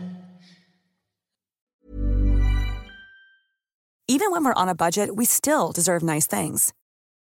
[4.08, 6.72] Even when we're on a budget, we still deserve nice things.